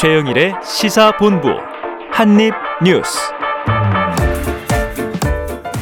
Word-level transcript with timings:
최영일의 0.00 0.54
시사본부 0.62 1.48
한입뉴스. 2.12 3.18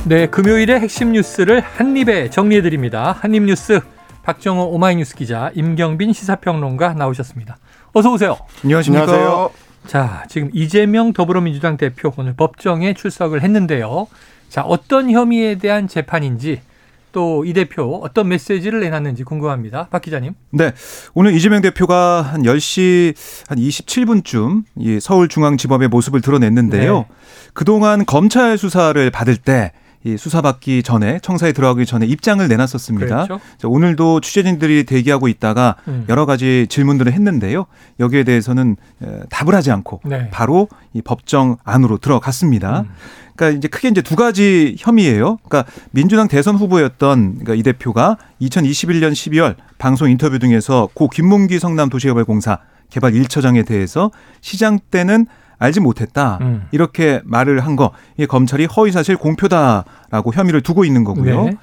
네, 0.06 0.26
금요일의 0.28 0.80
핵심 0.80 1.12
뉴스를 1.12 1.60
한입에 1.60 2.30
정리해 2.30 2.62
드립니다. 2.62 3.14
한입뉴스 3.20 3.80
박정호 4.22 4.70
오마이뉴스 4.70 5.16
기자, 5.16 5.50
임경빈 5.54 6.14
시사평론가 6.14 6.94
나오셨습니다. 6.94 7.58
어서 7.92 8.10
오세요. 8.10 8.38
안녕하십니까. 8.64 9.02
안녕하세요. 9.02 9.50
자, 9.86 10.24
지금 10.30 10.48
이재명 10.54 11.12
더불어민주당 11.12 11.76
대표 11.76 12.10
오늘 12.16 12.32
법정에 12.34 12.94
출석을 12.94 13.42
했는데요. 13.42 14.06
자, 14.48 14.62
어떤 14.62 15.10
혐의에 15.10 15.56
대한 15.56 15.88
재판인지 15.88 16.62
또 17.16 17.42
이 17.46 17.54
대표 17.54 18.00
어떤 18.02 18.28
메시지를 18.28 18.80
내놨는지 18.80 19.24
궁금합니다. 19.24 19.88
박 19.90 20.02
기자님. 20.02 20.34
네. 20.50 20.72
오늘 21.14 21.34
이재명 21.34 21.62
대표가 21.62 22.20
한 22.20 22.42
10시 22.42 23.14
한 23.48 23.58
27분쯤 23.58 24.64
이 24.76 25.00
서울중앙지법의 25.00 25.88
모습을 25.88 26.20
드러냈는데요. 26.20 26.98
네. 26.98 27.06
그동안 27.54 28.04
검찰 28.04 28.58
수사를 28.58 29.10
받을 29.10 29.36
때이 29.38 30.18
수사받기 30.18 30.82
전에 30.82 31.18
청사에 31.22 31.52
들어가기 31.52 31.86
전에 31.86 32.04
입장을 32.04 32.46
내놨었습니다. 32.46 33.26
그렇죠? 33.26 33.40
오늘도 33.64 34.20
취재진들이 34.20 34.84
대기하고 34.84 35.28
있다가 35.28 35.76
음. 35.88 36.04
여러 36.10 36.26
가지 36.26 36.66
질문들을 36.68 37.12
했는데요. 37.12 37.64
여기에 37.98 38.24
대해서는 38.24 38.76
답을 39.30 39.54
하지 39.54 39.70
않고 39.70 40.02
네. 40.04 40.28
바로 40.30 40.68
이 40.92 41.00
법정 41.00 41.56
안으로 41.64 41.96
들어갔습니다. 41.96 42.80
음. 42.80 42.90
그러니까 43.36 43.58
이제 43.58 43.68
크게 43.68 43.88
이제 43.88 44.02
두 44.02 44.16
가지 44.16 44.76
혐의예요. 44.78 45.38
그러니까 45.48 45.70
민주당 45.90 46.26
대선 46.26 46.56
후보였던 46.56 47.38
그러니까 47.38 47.54
이 47.54 47.62
대표가 47.62 48.16
2021년 48.40 49.12
12월 49.12 49.56
방송 49.78 50.10
인터뷰 50.10 50.38
등에서 50.38 50.88
고 50.94 51.08
김문기 51.08 51.58
성남 51.58 51.90
도시개발공사 51.90 52.58
개발 52.90 53.12
1처장에 53.12 53.66
대해서 53.66 54.10
시장 54.40 54.78
때는 54.90 55.26
알지 55.58 55.80
못했다. 55.80 56.38
음. 56.42 56.66
이렇게 56.70 57.20
말을 57.24 57.60
한 57.60 57.76
거, 57.76 57.92
이게 58.16 58.26
검찰이 58.26 58.66
허위사실 58.66 59.16
공표다라고 59.16 60.32
혐의를 60.34 60.60
두고 60.60 60.84
있는 60.84 61.02
거고요. 61.04 61.44
네. 61.44 61.56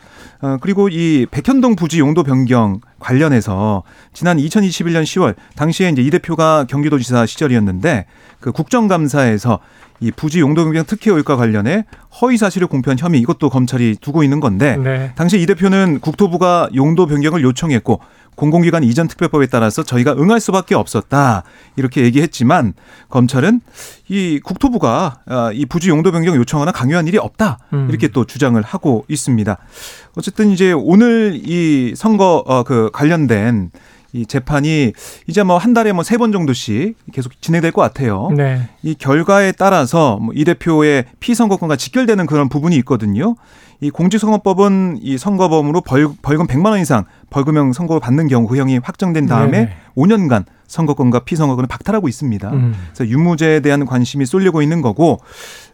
어, 0.43 0.57
그리고 0.59 0.89
이 0.89 1.25
백현동 1.31 1.77
부지 1.77 2.01
용도 2.01 2.21
변경 2.21 2.81
관련해서 2.99 3.83
지난 4.11 4.37
2021년 4.37 5.03
10월 5.03 5.35
당시에 5.55 5.87
이제 5.87 6.01
이 6.01 6.09
대표가 6.09 6.65
경기도지사 6.67 7.25
시절이었는데 7.25 8.05
그 8.41 8.51
국정감사에서 8.51 9.59
이 10.01 10.11
부지 10.11 10.41
용도 10.41 10.65
변경 10.65 10.83
특혜 10.85 11.11
의혹과 11.11 11.37
관련해 11.37 11.85
허위 12.21 12.35
사실을 12.35 12.67
공표한 12.67 12.99
혐의 12.99 13.21
이것도 13.21 13.49
검찰이 13.49 13.95
두고 14.01 14.21
있는 14.21 14.41
건데 14.41 14.75
네. 14.75 15.13
당시 15.15 15.41
이 15.41 15.45
대표는 15.45 16.01
국토부가 16.01 16.67
용도 16.75 17.07
변경을 17.07 17.41
요청했고 17.41 18.01
공공기관 18.35 18.83
이전 18.83 19.07
특별법에 19.07 19.47
따라서 19.47 19.83
저희가 19.83 20.13
응할 20.13 20.39
수밖에 20.39 20.75
없었다 20.75 21.43
이렇게 21.75 22.03
얘기했지만 22.03 22.73
검찰은 23.09 23.61
이 24.09 24.39
국토부가 24.43 25.19
아, 25.25 25.51
이 25.53 25.65
부지 25.65 25.89
용도 25.89 26.11
변경 26.11 26.35
요청하나 26.35 26.71
강요한 26.71 27.07
일이 27.07 27.17
없다 27.17 27.59
음. 27.73 27.87
이렇게 27.89 28.07
또 28.07 28.25
주장을 28.25 28.61
하고 28.61 29.05
있습니다. 29.07 29.57
어쨌든 30.15 30.51
이제 30.51 30.71
오늘 30.71 31.39
이 31.43 31.93
선거 31.95 32.43
어, 32.45 32.63
그 32.63 32.89
관련된 32.91 33.71
이 34.13 34.25
재판이 34.25 34.93
이제 35.27 35.43
뭐 35.43 35.57
한 35.57 35.73
달에 35.73 35.91
뭐 35.91 36.03
세 36.03 36.17
번 36.17 36.31
정도씩 36.31 36.95
계속 37.11 37.41
진행될 37.41 37.71
것 37.71 37.81
같아요. 37.81 38.29
네. 38.35 38.69
이 38.83 38.93
결과에 38.95 39.51
따라서 39.51 40.17
뭐이 40.21 40.43
대표의 40.45 41.05
피선거권과 41.19 41.75
직결되는 41.75 42.25
그런 42.27 42.47
부분이 42.49 42.75
있거든요. 42.77 43.35
이 43.81 43.89
공직선거법은 43.89 44.99
이 45.01 45.17
선거범으로 45.17 45.81
벌, 45.81 46.07
벌금 46.21 46.47
100만 46.47 46.67
원 46.67 46.79
이상 46.79 47.03
벌금형 47.31 47.73
선고를 47.73 47.99
받는 47.99 48.27
경우 48.29 48.47
그 48.47 48.55
형이 48.57 48.77
확정된 48.77 49.25
다음에 49.25 49.51
네네. 49.51 49.75
5년간 49.97 50.45
선거권과 50.67 51.19
피선거권을 51.25 51.67
박탈하고 51.67 52.07
있습니다. 52.07 52.49
음. 52.51 52.73
그래서 52.93 53.09
유무죄에 53.11 53.59
대한 53.59 53.85
관심이 53.85 54.25
쏠리고 54.25 54.61
있는 54.61 54.81
거고 54.81 55.19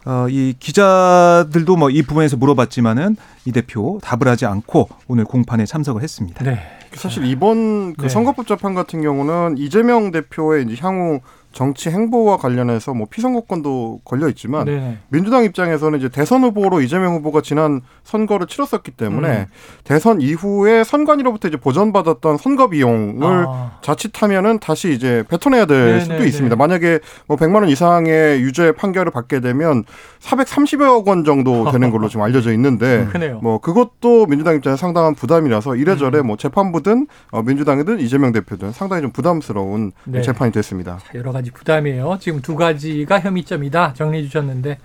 어, 0.05 0.27
이 0.29 0.55
기자들도 0.59 1.75
뭐 1.75 1.89
이 1.91 2.01
부분에서 2.01 2.37
물어봤지만은 2.37 3.15
이 3.45 3.51
대표 3.51 3.99
답을 4.01 4.27
하지 4.27 4.45
않고 4.45 4.89
오늘 5.07 5.23
공판에 5.25 5.65
참석을 5.65 6.01
했습니다. 6.01 6.43
네. 6.43 6.59
사실 6.95 7.25
이번 7.25 7.93
그 7.95 8.03
네. 8.03 8.09
선거법 8.09 8.47
재판 8.47 8.73
같은 8.75 9.01
경우는 9.01 9.57
이재명 9.57 10.11
대표의 10.11 10.65
이제 10.65 10.75
향후 10.79 11.21
정치 11.51 11.89
행보와 11.89 12.37
관련해서 12.37 12.93
뭐 12.93 13.07
피선거권도 13.09 14.01
걸려 14.05 14.29
있지만 14.29 14.65
네. 14.65 14.97
민주당 15.09 15.43
입장에서는 15.43 15.97
이제 15.97 16.07
대선 16.07 16.43
후보로 16.43 16.81
이재명 16.81 17.15
후보가 17.15 17.41
지난 17.41 17.81
선거를 18.03 18.45
치렀었기 18.47 18.91
때문에 18.91 19.29
음. 19.29 19.45
대선 19.83 20.21
이후에 20.21 20.83
선관위로부터 20.83 21.47
이제 21.47 21.57
보전받았던 21.57 22.37
선거 22.37 22.69
비용을 22.69 23.45
아. 23.47 23.79
자칫하면은 23.81 24.59
다시 24.59 24.93
이제 24.93 25.23
뱉어내야 25.27 25.65
될 25.65 25.77
네네네. 25.85 26.03
수도 26.03 26.23
있습니다. 26.23 26.55
만약에 26.55 26.99
뭐 27.27 27.35
100만 27.35 27.55
원 27.55 27.69
이상의 27.69 28.41
유죄 28.41 28.71
판결을 28.71 29.11
받게 29.11 29.39
되면 29.39 29.83
430억 30.21 31.07
원 31.07 31.23
정도 31.23 31.71
되는 31.71 31.89
걸로 31.89 32.07
지금 32.09 32.21
알려져 32.21 32.53
있는데 32.53 33.07
뭐 33.41 33.59
그것도 33.59 34.27
민주당 34.27 34.55
입장에 34.55 34.77
상당한 34.77 35.15
부담이라서 35.15 35.75
이래저래 35.75 36.19
음. 36.19 36.27
뭐 36.27 36.37
재판부든 36.37 37.07
어 37.31 37.41
민주당이든 37.41 37.99
이재명 37.99 38.31
대표든 38.31 38.71
상당히 38.71 39.01
좀 39.01 39.11
부담스러운 39.11 39.91
네. 40.05 40.21
재판이 40.21 40.51
됐습니다. 40.51 40.99
여러 41.15 41.31
가지 41.31 41.38
부담이에요. 41.43 42.17
지금 42.19 42.41
두 42.41 42.55
가지가 42.55 43.19
혐의점이다 43.21 43.93
정리해 43.93 44.23
주셨는데 44.23 44.77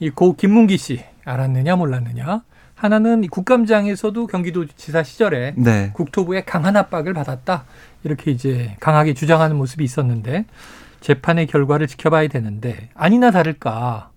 이 0.00 0.10
고 0.10 0.34
김문기 0.34 0.76
씨 0.78 1.04
알았느냐 1.24 1.76
몰랐느냐. 1.76 2.42
하나는 2.74 3.24
국감장에서도 3.28 4.26
경기도지사 4.26 5.04
시절에 5.04 5.54
네. 5.56 5.90
국토부의 5.94 6.44
강한 6.44 6.76
압박을 6.76 7.14
받았다 7.14 7.64
이렇게 8.02 8.32
이제 8.32 8.76
강하게 8.80 9.14
주장하는 9.14 9.54
모습이 9.56 9.84
있었는데 9.84 10.46
재판의 11.00 11.46
결과를 11.46 11.86
지켜봐야 11.86 12.26
되는데 12.26 12.88
아니나 12.94 13.30
다를까 13.30 14.10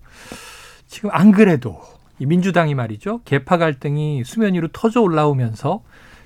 지금 0.88 1.10
안 1.12 1.30
그래도 1.30 1.80
이 2.18 2.26
민주당이 2.26 2.74
말이죠 2.74 3.20
개파 3.24 3.56
갈등이 3.58 4.24
수면 4.24 4.54
위로 4.54 4.66
터져 4.72 5.00
올라오면서 5.00 5.82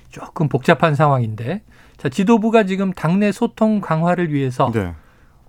조금 0.09 0.49
복잡한 0.49 0.95
상황인데 0.95 1.61
자 1.97 2.09
지도부가 2.09 2.63
지금 2.63 2.91
당내 2.91 3.31
소통 3.31 3.81
강화를 3.81 4.33
위해서 4.33 4.71
네. 4.73 4.93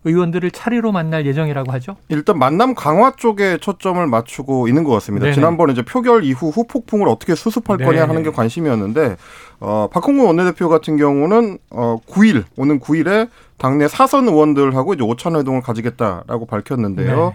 의원들을 0.05 0.51
차례로 0.51 0.93
만날 0.93 1.27
예정이라고 1.27 1.71
하죠? 1.73 1.97
일단 2.09 2.39
만남 2.39 2.75
강화 2.75 3.13
쪽에 3.13 3.59
초점을 3.59 4.05
맞추고 4.07 4.69
있는 4.69 4.85
것 4.85 4.91
같습니다. 4.93 5.25
네네. 5.25 5.35
지난번에 5.35 5.73
이제 5.73 5.83
표결 5.83 6.25
이후 6.25 6.51
후폭풍을 6.51 7.09
어떻게 7.09 7.35
수습할 7.35 7.79
네네. 7.79 7.91
거냐 7.91 8.09
하는 8.09 8.23
게 8.23 8.31
관심이었는데 8.31 9.17
어, 9.61 9.89
박홍근 9.93 10.27
원내대표 10.27 10.69
같은 10.69 10.97
경우는 10.97 11.59
어, 11.71 11.99
9일 12.09 12.45
오는 12.57 12.81
9일에 12.81 13.29
당내 13.59 13.87
사선 13.87 14.27
의원들하고 14.27 14.95
이제 14.95 15.05
오찬 15.05 15.37
회동을 15.37 15.61
가지겠다라고 15.61 16.47
밝혔는데요. 16.47 17.29
네. 17.29 17.35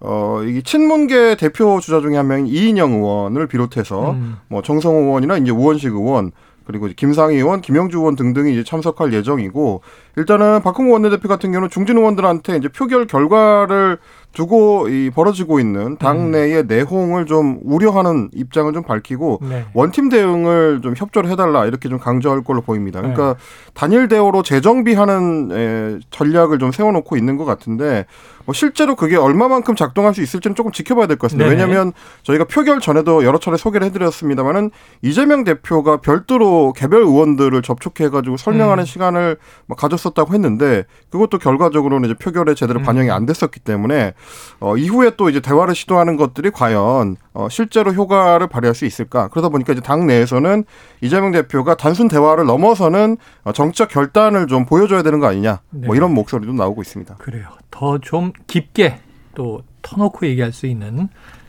어, 0.00 0.42
이 0.42 0.62
친문계 0.62 1.36
대표 1.36 1.78
주자 1.80 2.00
중에 2.00 2.16
한 2.16 2.26
명인 2.26 2.46
이인영 2.46 2.92
의원을 2.92 3.46
비롯해서 3.46 4.12
음. 4.12 4.38
뭐 4.48 4.62
정성호 4.62 4.98
의원이나 5.02 5.36
이제 5.36 5.50
우원식 5.50 5.92
의원 5.92 6.32
그리고 6.70 6.88
김상희 6.94 7.36
의원, 7.36 7.60
김영주 7.60 7.98
의원 7.98 8.16
등등이 8.16 8.52
이제 8.52 8.64
참석할 8.64 9.12
예정이고 9.12 9.82
일단은 10.16 10.62
박홍구 10.62 10.92
원내대표 10.92 11.28
같은 11.28 11.52
경우는 11.52 11.70
중진 11.70 11.96
의원들한테 11.98 12.56
이제 12.56 12.68
표결 12.68 13.06
결과를 13.06 13.98
두고 14.32 14.88
이 14.88 15.10
벌어지고 15.10 15.58
있는 15.58 15.96
당내의 15.96 16.60
음. 16.60 16.66
내홍을 16.68 17.26
좀 17.26 17.58
우려하는 17.64 18.30
입장을 18.32 18.72
좀 18.72 18.82
밝히고 18.84 19.40
네. 19.42 19.64
원팀 19.74 20.08
대응을 20.08 20.80
좀 20.82 20.94
협조를 20.96 21.30
해달라 21.30 21.66
이렇게 21.66 21.88
좀 21.88 21.98
강조할 21.98 22.44
걸로 22.44 22.60
보입니다. 22.60 23.00
그러니까 23.00 23.34
네. 23.34 23.40
단일 23.74 24.06
대우로 24.06 24.42
재정비하는 24.42 25.48
에, 25.52 25.98
전략을 26.10 26.60
좀 26.60 26.70
세워놓고 26.70 27.16
있는 27.16 27.36
것 27.36 27.44
같은데 27.44 28.06
뭐 28.46 28.54
실제로 28.54 28.96
그게 28.96 29.16
얼마만큼 29.16 29.76
작동할 29.76 30.14
수 30.14 30.22
있을지는 30.22 30.54
조금 30.54 30.72
지켜봐야 30.72 31.06
될 31.06 31.16
것 31.18 31.26
같습니다. 31.26 31.46
네. 31.48 31.52
왜냐하면 31.54 31.92
저희가 32.22 32.44
표결 32.44 32.80
전에도 32.80 33.24
여러 33.24 33.38
차례 33.38 33.56
소개를 33.56 33.86
해드렸습니다만은 33.88 34.70
이재명 35.02 35.44
대표가 35.44 35.98
별도로 35.98 36.72
개별 36.72 37.02
의원들을 37.02 37.60
접촉해가지고 37.62 38.36
설명하는 38.38 38.82
음. 38.82 38.86
시간을 38.86 39.36
뭐 39.66 39.76
가졌었다고 39.76 40.32
했는데 40.34 40.84
그것도 41.10 41.38
결과적으로는 41.38 42.08
이제 42.08 42.18
표결에 42.18 42.54
제대로 42.54 42.80
음. 42.80 42.84
반영이 42.84 43.10
안 43.10 43.26
됐었기 43.26 43.60
때문에 43.60 44.14
어, 44.60 44.76
이후에 44.76 45.12
또 45.16 45.28
이제 45.28 45.40
대화를 45.40 45.74
시도하는 45.74 46.16
것들이 46.16 46.50
과연 46.50 47.16
어, 47.32 47.48
실제로 47.50 47.92
효과를 47.92 48.48
발휘할 48.48 48.74
수 48.74 48.86
있을까? 48.86 49.28
그러다 49.28 49.48
보니까 49.50 49.72
이제 49.72 49.80
당 49.82 50.06
내에서는 50.06 50.64
이재명 51.00 51.30
대표가 51.30 51.76
단순 51.76 52.08
대화를 52.08 52.44
넘어서는 52.46 53.16
어, 53.44 53.52
정치적 53.52 53.88
결단을 53.90 54.46
좀 54.46 54.64
보여줘야 54.66 55.02
되는 55.02 55.20
거 55.20 55.26
아니냐? 55.28 55.60
뭐 55.70 55.80
네. 55.80 55.86
뭐 55.86 55.96
이런 55.96 56.12
목소리도 56.14 56.52
나오고 56.52 56.82
있습니다. 56.82 57.16
그래요. 57.18 57.46
더 57.70 57.98
좀 57.98 58.29
깊게 58.46 58.98
또 59.34 59.62
터놓고 59.82 60.26
얘기할 60.26 60.52
수 60.52 60.66
있는 60.66 61.08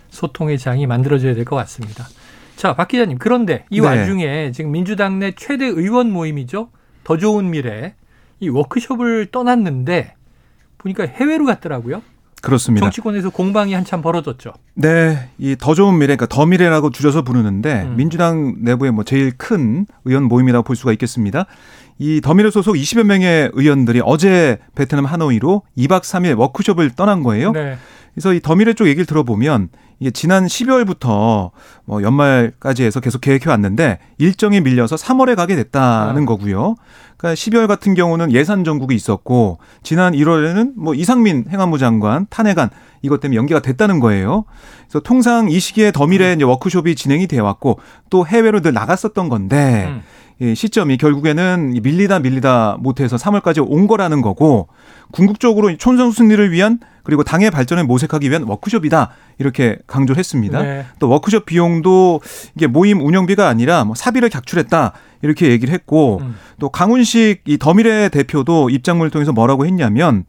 소통의 0.10 0.58
장이 0.60 0.88
만들어져야 0.88 1.34
될 1.34 1.46
것 1.46 1.56
같습니다. 1.58 2.06
자, 2.56 2.76
박 2.76 2.88
기자님. 2.90 3.18
그런데 3.18 3.66
이 3.70 3.80
네. 3.82 3.88
와중에 3.88 4.52
지금 4.52 4.72
민주당 4.72 5.20
내 5.20 5.32
최대 5.32 5.66
의원 5.66 6.12
모임이죠. 6.12 6.70
더 7.04 7.18
좋은 7.18 7.50
미래 7.50 7.96
이 8.40 8.50
워크숍을 8.50 9.28
떠났는데 9.32 10.16
보니까 10.78 11.06
해외로 11.06 11.46
갔더라고요. 11.46 12.02
그렇습니다. 12.42 12.86
정치권에서 12.86 13.30
공방이 13.30 13.74
한참 13.74 14.02
벌어졌죠. 14.02 14.54
네, 14.74 15.30
이 15.38 15.56
더 15.60 15.74
좋은 15.76 15.94
미래, 15.96 16.16
그러니까 16.16 16.26
더 16.28 16.46
미래라고 16.46 16.90
줄여서 16.90 17.22
부르는데 17.22 17.84
음. 17.84 17.96
민주당 17.98 18.56
내부의 18.62 18.92
뭐 18.92 19.04
제일 19.04 19.32
큰 19.38 19.86
의원 20.06 20.24
모임이라고 20.24 20.64
볼 20.64 20.76
수가 20.76 20.92
있겠습니다. 20.94 21.46
이 22.00 22.20
더 22.22 22.34
미래 22.34 22.50
소속 22.50 22.74
20여 22.76 23.04
명의 23.04 23.50
의원들이 23.54 24.02
어제 24.04 24.58
베트남 24.76 25.06
하노이로 25.06 25.62
2박 25.78 26.02
3일 26.02 26.38
워크숍을 26.38 26.92
떠난 26.96 27.22
거예요. 27.24 27.52
네. 27.52 27.78
그래서 28.14 28.34
이 28.34 28.40
더 28.42 28.56
미래 28.56 28.74
쪽 28.74 28.88
얘기를 28.88 29.06
들어보면 29.06 29.70
이게 30.00 30.10
지난 30.10 30.48
12월부터 30.48 31.52
뭐 31.86 32.02
연말까지 32.02 32.84
해서 32.84 33.00
계속 33.00 33.22
계획해 33.22 33.48
왔는데 33.50 34.00
일정이 34.18 34.60
밀려서 34.62 34.96
3월에 34.96 35.36
가게 35.36 35.56
됐다는 35.56 36.24
아. 36.24 36.26
거고요. 36.26 36.76
그러니까 37.22 37.36
12월 37.36 37.68
같은 37.68 37.94
경우는 37.94 38.32
예산 38.32 38.64
정국이 38.64 38.96
있었고 38.96 39.60
지난 39.84 40.14
1월에는 40.14 40.74
뭐 40.76 40.96
이상민 40.96 41.46
행안부 41.52 41.78
장관 41.78 42.26
탄핵안 42.32 42.72
이것 43.04 43.20
때문에 43.20 43.38
연기가 43.38 43.60
됐다는 43.60 44.00
거예요. 44.00 44.46
그래서 44.88 45.02
통상 45.02 45.50
이 45.50 45.60
시기에 45.60 45.92
더 45.92 46.08
미래 46.08 46.34
이제 46.34 46.44
워크숍이 46.44 46.96
진행이 46.96 47.28
되어 47.28 47.44
왔고 47.44 47.80
또 48.10 48.26
해외로 48.26 48.60
늘 48.60 48.74
나갔었던 48.74 49.30
건데 49.30 49.86
음. 49.88 50.02
이 50.42 50.56
시점이 50.56 50.98
결국에는 50.98 51.80
밀리다 51.84 52.18
밀리다 52.18 52.78
못해서 52.80 53.16
3월까지 53.16 53.64
온 53.64 53.86
거라는 53.86 54.24
거고 54.24 54.70
궁극적으로 55.12 55.78
촌성 55.78 56.10
승리를 56.12 56.52
위한 56.52 56.80
그리고 57.04 57.24
당의 57.24 57.52
발전을 57.52 57.84
모색하기 57.84 58.28
위한 58.28 58.44
워크숍이다 58.44 59.12
이렇게 59.38 59.78
강조를 59.86 60.18
했습니다. 60.18 60.64
네. 60.64 60.86
또 60.98 61.10
워크숍 61.10 61.46
비용도 61.46 62.22
이게 62.56 62.66
모임 62.66 63.02
운영비가 63.02 63.48
아니라 63.48 63.84
뭐 63.86 63.94
사비를 63.94 64.30
객출했다 64.30 64.94
이렇게 65.22 65.52
얘기를 65.52 65.72
했고 65.72 66.20
음. 66.24 66.36
또 66.60 66.70
강훈식 66.70 67.42
이 67.46 67.60
더미래 67.60 68.10
대표도 68.10 68.72
입장문을 68.72 69.12
통해서 69.12 69.32
뭐라고 69.32 69.68
했냐면 69.68 70.26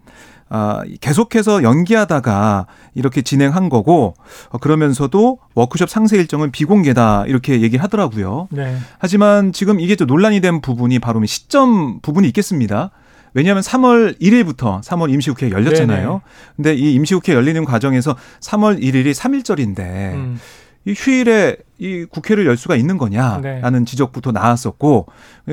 아, 0.55 0.83
계속해서 1.01 1.63
연기하다가 1.63 2.67
이렇게 2.95 3.23
진행한 3.23 3.71
거고 3.71 4.13
어, 4.51 4.59
그러면서도 4.59 5.39
워크숍 5.55 5.89
상세 5.89 6.19
일정은 6.19 6.51
비공개다 6.51 7.25
이렇게 7.27 7.63
얘기를 7.63 7.83
하더라고요. 7.83 8.49
네. 8.51 8.77
하지만 8.99 9.53
지금 9.53 9.81
이게 9.81 9.97
또 9.97 10.05
논란이 10.05 10.43
된 10.43 10.61
부분이 10.61 10.99
바로 10.99 11.25
시점 11.25 12.01
부분이 12.03 12.29
있겠습니다. 12.29 12.91
왜냐하면 13.33 13.63
3월 13.63 14.21
1일부터 14.21 14.83
3월 14.83 15.11
임시국회 15.11 15.51
열렸잖아요. 15.51 16.09
네네. 16.09 16.21
근데 16.57 16.75
이 16.75 16.93
임시국회 16.97 17.33
열리는 17.33 17.65
과정에서 17.65 18.15
3월 18.41 18.79
1일이 18.79 19.15
3일절인데 19.15 19.79
음. 19.79 20.39
이 20.85 20.95
휴일에 20.97 21.57
이 21.79 22.05
국회를 22.05 22.47
열 22.47 22.57
수가 22.57 22.77
있는 22.77 22.99
거냐라는 22.99 23.79
네. 23.81 23.85
지적부터 23.85 24.33
나왔었고 24.33 25.07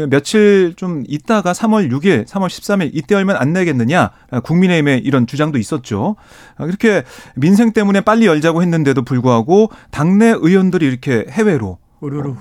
며칠 0.10 0.74
좀 0.76 1.04
있다가 1.08 1.54
3월 1.54 1.92
6일, 1.92 2.26
3월 2.28 2.48
13일 2.48 2.92
이때 2.94 3.16
열면 3.16 3.36
안 3.36 3.54
내겠느냐 3.54 4.12
국민의힘의 4.44 5.00
이런 5.00 5.28
주장도 5.28 5.58
있었죠. 5.58 6.16
이렇게 6.60 7.04
민생 7.36 7.74
때문에 7.74 8.02
빨리 8.02 8.26
열자고 8.26 8.62
했는데도 8.62 9.04
불구하고 9.04 9.72
당내 9.92 10.36
의원들이 10.38 10.86
이렇게 10.86 11.26
해외로 11.30 11.80
우르르 12.00 12.36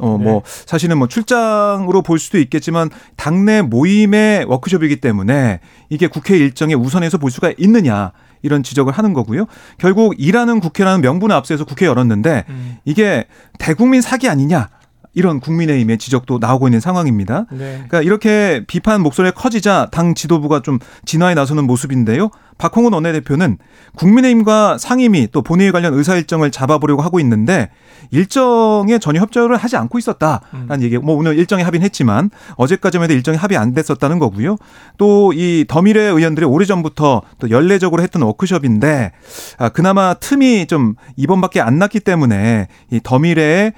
어, 0.00 0.16
네. 0.18 0.24
뭐, 0.24 0.42
사실은 0.44 0.98
뭐 0.98 1.06
출장으로 1.06 2.02
볼 2.02 2.18
수도 2.18 2.38
있겠지만, 2.38 2.90
당내 3.16 3.62
모임의 3.62 4.44
워크숍이기 4.46 4.96
때문에 4.96 5.60
이게 5.88 6.06
국회 6.06 6.36
일정에 6.36 6.74
우선해서 6.74 7.18
볼 7.18 7.30
수가 7.30 7.52
있느냐, 7.58 8.12
이런 8.42 8.62
지적을 8.62 8.92
하는 8.92 9.14
거고요. 9.14 9.46
결국 9.78 10.14
일하는 10.18 10.60
국회라는 10.60 11.00
명분을 11.00 11.34
앞서서 11.34 11.64
국회 11.64 11.86
열었는데, 11.86 12.44
음. 12.48 12.76
이게 12.84 13.26
대국민 13.58 14.00
사기 14.00 14.28
아니냐, 14.28 14.68
이런 15.14 15.40
국민의힘의 15.40 15.98
지적도 15.98 16.38
나오고 16.38 16.68
있는 16.68 16.80
상황입니다. 16.80 17.46
네. 17.50 17.74
그러니까 17.74 18.02
이렇게 18.02 18.64
비판 18.66 19.02
목소리가 19.02 19.34
커지자 19.34 19.88
당 19.90 20.14
지도부가 20.14 20.62
좀 20.62 20.78
진화에 21.04 21.34
나서는 21.34 21.64
모습인데요. 21.64 22.30
박홍훈 22.56 22.92
원내대표는 22.92 23.58
국민의힘과 23.96 24.78
상임위 24.78 25.28
또 25.32 25.42
본회의 25.42 25.72
관련 25.72 25.92
의사 25.94 26.14
일정을 26.14 26.52
잡아보려고 26.52 27.02
하고 27.02 27.18
있는데 27.18 27.70
일정에 28.10 28.98
전혀 29.00 29.20
협조를 29.20 29.56
하지 29.56 29.76
않고 29.76 29.98
있었다라는 29.98 30.70
음. 30.70 30.82
얘기. 30.82 30.98
뭐 30.98 31.16
오늘 31.16 31.36
일정에 31.36 31.62
합의는 31.64 31.84
했지만 31.84 32.30
어제까지만 32.56 33.04
해도 33.04 33.14
일정이 33.14 33.36
합의 33.36 33.58
안 33.58 33.74
됐었다는 33.74 34.18
거고요. 34.18 34.56
또 34.98 35.34
이 35.34 35.64
더미래 35.66 36.00
의원들이 36.00 36.46
오래전부터 36.46 37.22
또 37.38 37.50
연례적으로 37.50 38.02
했던 38.02 38.22
워크숍인데 38.22 39.12
아, 39.58 39.68
그나마 39.68 40.14
틈이 40.14 40.66
좀 40.66 40.94
이번밖에 41.16 41.60
안 41.60 41.78
났기 41.78 42.00
때문에 42.00 42.68
이 42.90 43.00
더미래의 43.02 43.72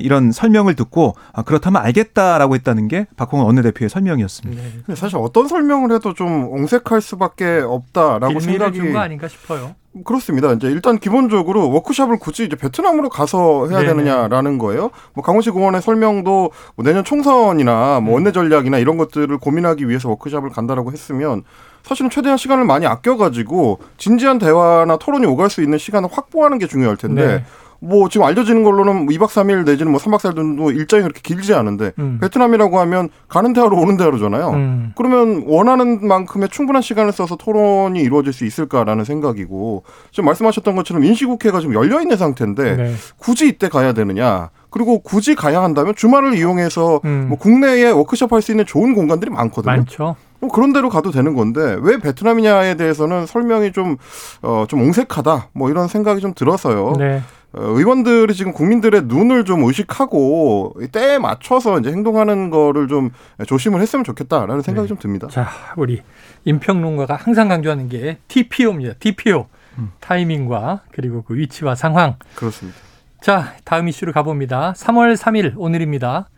이런 0.00 0.32
설명을 0.32 0.74
듣고 0.80 1.14
아, 1.32 1.42
그렇다면 1.42 1.82
알겠다라고 1.82 2.54
했다는 2.54 2.88
게 2.88 3.06
박홍원 3.16 3.46
원내대표의 3.46 3.88
설명이었습니다. 3.88 4.62
네. 4.86 4.94
사실 4.94 5.16
어떤 5.18 5.48
설명을 5.48 5.92
해도 5.92 6.14
좀 6.14 6.48
옹색할 6.48 7.00
수밖에 7.00 7.60
없다라고 7.64 8.40
생각이 8.40 8.92
거 8.92 8.98
아닌가 8.98 9.28
싶어요. 9.28 9.74
그렇습니다. 10.04 10.52
이제 10.52 10.68
일단 10.68 10.98
기본적으로 10.98 11.68
워크숍을 11.70 12.18
굳이 12.18 12.44
이제 12.44 12.54
베트남으로 12.54 13.08
가서 13.08 13.66
해야 13.68 13.80
네네. 13.80 13.88
되느냐라는 13.88 14.58
거예요. 14.58 14.90
뭐 15.14 15.24
강원시 15.24 15.50
의원의 15.50 15.82
설명도 15.82 16.52
뭐 16.76 16.84
내년 16.84 17.02
총선이나 17.02 18.00
뭐 18.00 18.12
음. 18.12 18.14
원내 18.14 18.32
전략이나 18.32 18.78
이런 18.78 18.96
것들을 18.96 19.36
고민하기 19.38 19.88
위해서 19.88 20.08
워크숍을 20.08 20.50
간다라고 20.50 20.92
했으면 20.92 21.42
사실은 21.82 22.08
최대한 22.10 22.38
시간을 22.38 22.64
많이 22.64 22.86
아껴가지고 22.86 23.80
진지한 23.96 24.38
대화나 24.38 24.96
토론이 24.96 25.26
오갈 25.26 25.50
수 25.50 25.62
있는 25.62 25.76
시간을 25.78 26.08
확보하는 26.12 26.58
게 26.58 26.66
중요할 26.66 26.96
텐데 26.96 27.26
네. 27.26 27.44
뭐 27.80 28.08
지금 28.10 28.26
알려지는 28.26 28.62
걸로는 28.62 29.06
2박 29.06 29.18
뭐 29.18 29.26
3일 29.28 29.64
내지는 29.64 29.90
뭐 29.90 30.00
3박 30.00 30.18
4일 30.18 30.36
정도 30.36 30.70
일정이 30.70 31.02
그렇게 31.02 31.20
길지 31.22 31.54
않은데 31.54 31.92
음. 31.98 32.18
베트남이라고 32.20 32.78
하면 32.80 33.08
가는 33.28 33.52
대화로 33.52 33.76
오는 33.76 33.96
대화로잖아요. 33.96 34.50
음. 34.50 34.92
그러면 34.96 35.44
원하는 35.46 36.06
만큼의 36.06 36.50
충분한 36.50 36.82
시간을 36.82 37.12
써서 37.12 37.36
토론이 37.36 38.00
이루어질 38.00 38.32
수 38.32 38.44
있을까라는 38.44 39.04
생각이고 39.04 39.84
지금 40.10 40.26
말씀하셨던 40.26 40.76
것처럼 40.76 41.04
인시국회가 41.04 41.60
지금 41.60 41.74
열려 41.74 42.00
있는 42.02 42.16
상태인데 42.16 42.76
네. 42.76 42.94
굳이 43.18 43.48
이때 43.48 43.68
가야 43.68 43.92
되느냐? 43.94 44.50
그리고 44.68 45.00
굳이 45.00 45.34
가야 45.34 45.62
한다면 45.62 45.94
주말을 45.96 46.34
이용해서 46.34 47.00
음. 47.04 47.26
뭐 47.28 47.38
국내에 47.38 47.90
워크숍 47.90 48.32
할 48.32 48.40
수 48.40 48.52
있는 48.52 48.64
좋은 48.64 48.94
공간들이 48.94 49.30
많거든요. 49.30 49.70
많죠. 49.76 50.16
뭐 50.40 50.50
그런 50.50 50.72
대로 50.72 50.88
가도 50.88 51.10
되는 51.10 51.34
건데 51.34 51.76
왜 51.82 51.98
베트남이냐에 51.98 52.76
대해서는 52.76 53.26
설명이 53.26 53.72
좀 53.72 53.96
어, 54.42 54.64
좀 54.68 54.80
옹색하다 54.80 55.48
뭐 55.52 55.68
이런 55.70 55.88
생각이 55.88 56.20
좀 56.22 56.32
들어서요. 56.34 56.94
네. 56.98 57.20
어, 57.52 57.62
의원들이 57.62 58.34
지금 58.34 58.52
국민들의 58.52 59.02
눈을 59.06 59.44
좀 59.44 59.64
의식하고 59.64 60.74
때에 60.92 61.18
맞춰서 61.18 61.78
이제 61.80 61.90
행동하는 61.90 62.50
거를 62.50 62.86
좀 62.86 63.10
조심을 63.46 63.80
했으면 63.80 64.04
좋겠다라는 64.04 64.62
생각이 64.62 64.84
네. 64.84 64.88
좀 64.88 64.98
듭니다. 64.98 65.26
자, 65.28 65.48
우리 65.76 66.02
임평론가가 66.44 67.16
항상 67.16 67.48
강조하는 67.48 67.88
게 67.88 68.18
TPO입니다. 68.28 68.94
TPO. 69.00 69.46
음. 69.78 69.92
타이밍과 70.00 70.82
그리고 70.92 71.22
그 71.22 71.34
위치와 71.36 71.74
상황. 71.74 72.16
그렇습니다. 72.34 72.78
자, 73.20 73.54
다음 73.64 73.88
이슈로 73.88 74.12
가봅니다. 74.12 74.72
3월 74.76 75.16
3일 75.16 75.54
오늘입니다. 75.56 76.28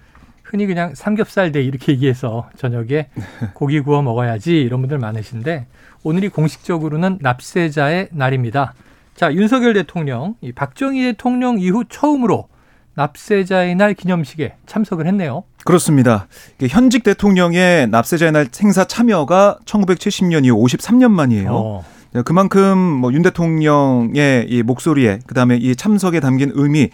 흔히 0.42 0.66
그냥 0.66 0.94
삼겹살 0.94 1.52
대 1.52 1.62
이렇게 1.62 1.92
얘기해서 1.92 2.50
저녁에 2.56 3.08
고기 3.54 3.80
구워 3.80 4.02
먹어야지 4.02 4.60
이런 4.60 4.80
분들 4.80 4.98
많으신데 4.98 5.66
오늘이 6.02 6.28
공식적으로는 6.28 7.18
납세자의 7.20 8.08
날입니다. 8.12 8.74
자, 9.14 9.32
윤석열 9.32 9.74
대통령, 9.74 10.34
이 10.40 10.52
박정희 10.52 11.02
대통령 11.02 11.58
이후 11.58 11.84
처음으로 11.88 12.48
납세자의 12.94 13.74
날 13.74 13.94
기념식에 13.94 14.54
참석을 14.66 15.06
했네요. 15.06 15.44
그렇습니다. 15.64 16.26
현직 16.68 17.04
대통령의 17.04 17.88
납세자의 17.88 18.32
날 18.32 18.48
행사 18.62 18.84
참여가 18.84 19.58
1970년 19.64 20.44
이후 20.44 20.56
53년 20.62 21.10
만이에요. 21.10 21.50
어. 21.52 21.84
그만큼 22.24 22.76
뭐 22.76 23.10
윤 23.12 23.22
대통령의 23.22 24.46
이 24.48 24.62
목소리에 24.62 25.20
그다음에 25.26 25.56
이 25.56 25.74
참석에 25.74 26.20
담긴 26.20 26.50
의미 26.54 26.90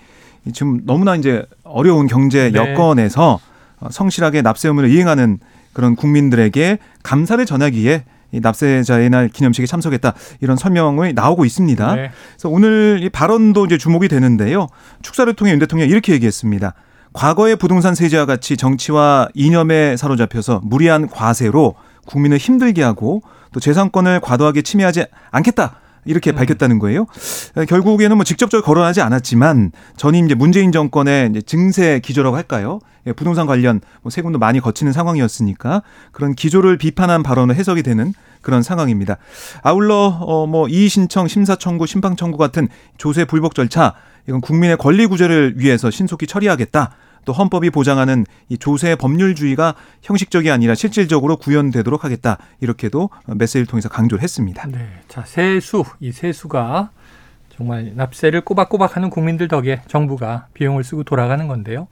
지금 0.53 0.81
너무나 0.85 1.17
이제 1.17 1.45
어려운 1.65 2.07
경제 2.07 2.51
네. 2.51 2.59
여건에서 2.59 3.41
성실하게 3.91 4.43
납세 4.43 4.69
의무를 4.69 4.91
이행하는 4.91 5.39
그런 5.73 5.97
국민들에게 5.97 6.79
감사를 7.03 7.45
전하기에 7.45 8.05
이 8.33 8.41
납세자의 8.41 9.11
날 9.11 9.29
기념식에 9.29 9.67
참석했다 9.67 10.15
이런 10.41 10.57
설명이 10.57 11.15
나오고 11.15 11.45
있습니다. 11.45 11.95
네. 11.95 12.11
그래서 12.33 12.49
오늘 12.49 13.01
이 13.03 13.09
발언도 13.09 13.67
이제 13.67 13.79
주목이 13.79 14.09
되는데요. 14.09 14.67
축사를 15.03 15.33
통해 15.35 15.53
윤 15.53 15.59
대통령이 15.59 15.91
이렇게 15.91 16.13
얘기했습니다. 16.13 16.75
과거의 17.13 17.57
부동산 17.57 17.95
세제와 17.95 18.27
같이 18.27 18.57
정치와 18.57 19.29
이념에 19.35 19.97
사로잡혀서 19.97 20.61
무리한 20.63 21.09
과세로 21.09 21.75
국민을 22.07 22.39
힘들게 22.39 22.83
하고 22.83 23.23
또 23.53 23.61
재산권을 23.61 24.21
과도하게 24.21 24.63
침해하지 24.63 25.07
않겠다. 25.31 25.81
이렇게 26.05 26.33
음. 26.33 26.37
밝혔다는 26.37 26.79
거예요. 26.79 27.07
결국에는 27.69 28.17
뭐 28.17 28.25
직접적으로 28.25 28.65
거론하지 28.65 29.01
않았지만 29.01 29.73
전임 29.97 30.27
이제 30.27 30.35
문재인 30.35 30.73
정권의 30.73 31.31
이제 31.31 31.43
증세 31.43 32.01
기조라고 32.01 32.37
할까요? 32.37 32.81
예, 33.07 33.13
부동산 33.13 33.47
관련 33.47 33.81
뭐 34.03 34.11
세금도 34.11 34.39
많이 34.39 34.61
거치는 34.61 34.93
상황이었으니까 34.93 35.83
그런 36.13 36.35
기조를 36.35 36.79
비판한 36.79 37.23
발언을 37.23 37.55
해석이 37.55 37.83
되는 37.83 38.13
그런 38.43 38.63
상황입니다. 38.63 39.17
아울러 39.63 40.19
어뭐 40.21 40.69
이의 40.69 40.89
신청, 40.89 41.27
심사 41.29 41.57
청구, 41.57 41.87
심판 41.87 42.17
청구 42.17 42.39
같은 42.39 42.69
조세 42.97 43.25
불복 43.25 43.55
절차 43.55 43.95
이건 44.29 44.41
국민의 44.41 44.77
권리 44.77 45.07
구제를 45.07 45.55
위해서 45.57 45.91
신속히 45.91 46.27
처리하겠다. 46.27 46.95
또 47.29 47.35
헌법이 47.35 47.69
보장하는 47.69 48.25
이 48.49 48.57
조세 48.57 48.97
법률주의가 48.97 49.75
형식적이 50.01 50.51
아니라 50.51 50.75
실질적으로 50.75 51.37
구현되도록 51.37 52.03
하겠다. 52.03 52.39
이렇게도 52.63 53.11
메시지를 53.27 53.67
통해서 53.67 53.91
강조를 53.91 54.23
했습니다. 54.23 54.67
네. 54.67 54.89
자, 55.09 55.23
세수, 55.27 55.85
이 56.01 56.11
세수가 56.11 56.89
정말 57.55 57.93
납세를 57.95 58.41
꼬박꼬박 58.41 58.97
하는 58.97 59.11
국민들 59.11 59.47
덕에 59.47 59.83
정부가 59.89 60.47
비용을 60.55 60.85
쓰고 60.85 61.03
돌아가는 61.05 61.47
건데요. 61.47 61.89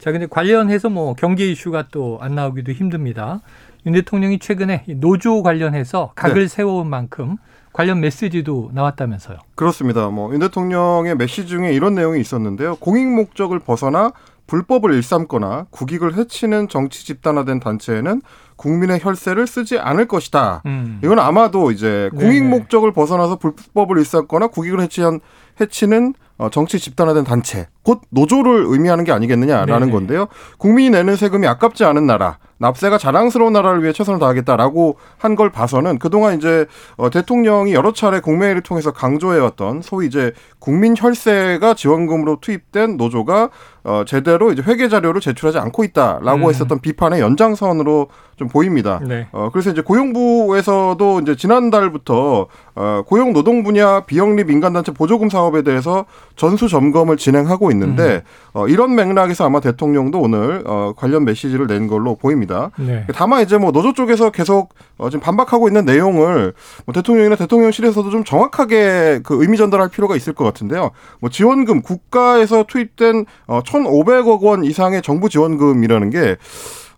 자, 0.00 0.10
근데 0.10 0.26
관련해서 0.26 0.88
뭐 0.88 1.14
경제 1.14 1.48
이슈가 1.48 1.86
또 1.92 2.18
안 2.20 2.34
나오기도 2.34 2.72
힘듭니다. 2.72 3.42
윤 3.86 3.92
대통령이 3.92 4.40
최근에 4.40 4.86
노조 4.96 5.44
관련해서 5.44 6.10
각을 6.16 6.42
네. 6.42 6.48
세워온 6.48 6.90
만큼 6.90 7.36
관련 7.72 8.00
메시지도 8.00 8.70
나왔다면서요. 8.74 9.38
그렇습니다. 9.54 10.08
뭐 10.08 10.32
윤 10.32 10.40
대통령의 10.40 11.16
메시지 11.16 11.46
중에 11.46 11.72
이런 11.72 11.94
내용이 11.94 12.20
있었는데요. 12.20 12.74
공익 12.80 13.06
목적을 13.06 13.60
벗어나 13.60 14.10
불법을 14.50 14.92
일삼거나 14.94 15.66
국익을 15.70 16.16
해치는 16.16 16.66
정치 16.66 17.06
집단화된 17.06 17.60
단체에는 17.60 18.20
국민의 18.56 18.98
혈세를 19.00 19.46
쓰지 19.46 19.78
않을 19.78 20.08
것이다. 20.08 20.62
음. 20.66 21.00
이건 21.04 21.20
아마도 21.20 21.70
이제 21.70 22.10
공익 22.16 22.44
목적을 22.44 22.92
벗어나서 22.92 23.36
불법을 23.36 23.98
일삼거나 23.98 24.48
국익을 24.48 24.80
해치한 24.80 25.20
해치는 25.60 26.14
어, 26.14 26.29
정치 26.48 26.78
집단화된 26.78 27.24
단체, 27.24 27.66
곧 27.82 28.00
노조를 28.10 28.64
의미하는 28.68 29.04
게 29.04 29.12
아니겠느냐라는 29.12 29.80
네네. 29.80 29.92
건데요. 29.92 30.28
국민이 30.58 30.90
내는 30.90 31.16
세금이 31.16 31.46
아깝지 31.46 31.84
않은 31.84 32.06
나라, 32.06 32.38
납세가 32.58 32.98
자랑스러운 32.98 33.52
나라를 33.54 33.82
위해 33.82 33.92
최선을 33.92 34.20
다하겠다라고 34.20 34.96
한 35.18 35.30
걸 35.40 35.50
봐서는 35.50 35.98
그동안 35.98 36.36
이제 36.36 36.66
어, 36.96 37.08
대통령이 37.08 37.72
여러 37.72 37.92
차례 37.92 38.20
공매회를 38.20 38.60
통해서 38.62 38.90
강조해왔던 38.92 39.80
소위 39.80 40.06
이제 40.06 40.32
국민 40.58 40.94
혈세가 40.94 41.72
지원금으로 41.74 42.38
투입된 42.42 42.98
노조가 42.98 43.48
어, 43.84 44.04
제대로 44.06 44.52
이제 44.52 44.60
회계 44.66 44.88
자료를 44.90 45.22
제출하지 45.22 45.58
않고 45.58 45.84
있다라고 45.84 46.46
음. 46.46 46.50
했었던 46.50 46.80
비판의 46.80 47.20
연장선으로 47.20 48.08
좀 48.36 48.48
보입니다. 48.48 49.00
네. 49.02 49.28
어, 49.32 49.48
그래서 49.50 49.70
이제 49.70 49.80
고용부에서도 49.80 51.20
이제 51.20 51.36
지난달부터 51.36 52.46
어, 52.74 53.02
고용 53.06 53.32
노동 53.32 53.62
분야 53.62 54.00
비영리 54.00 54.44
민간단체 54.44 54.92
보조금 54.92 55.28
사업에 55.30 55.62
대해서 55.62 56.04
전수 56.36 56.68
점검을 56.68 57.16
진행하고 57.16 57.70
있는데 57.72 58.02
음. 58.02 58.20
어, 58.52 58.68
이런 58.68 58.94
맥락에서 58.94 59.44
아마 59.44 59.60
대통령도 59.60 60.20
오늘 60.20 60.62
어, 60.66 60.92
관련 60.96 61.24
메시지를 61.24 61.66
낸 61.66 61.86
걸로 61.86 62.16
보입니다. 62.16 62.70
네. 62.76 63.06
다만 63.14 63.42
이제 63.42 63.58
뭐 63.58 63.72
노조 63.72 63.92
쪽에서 63.92 64.30
계속 64.30 64.74
어, 64.98 65.10
지금 65.10 65.20
반박하고 65.20 65.68
있는 65.68 65.84
내용을 65.84 66.54
뭐 66.86 66.92
대통령이나 66.92 67.36
대통령실에서도 67.36 68.10
좀 68.10 68.24
정확하게 68.24 69.20
그 69.22 69.40
의미 69.40 69.56
전달할 69.56 69.88
필요가 69.88 70.16
있을 70.16 70.32
것 70.32 70.44
같은데요. 70.44 70.90
뭐 71.20 71.30
지원금 71.30 71.82
국가에서 71.82 72.64
투입된 72.64 73.26
어, 73.46 73.62
1,500억 73.62 74.40
원 74.42 74.64
이상의 74.64 75.02
정부 75.02 75.28
지원금이라는 75.28 76.10
게 76.10 76.36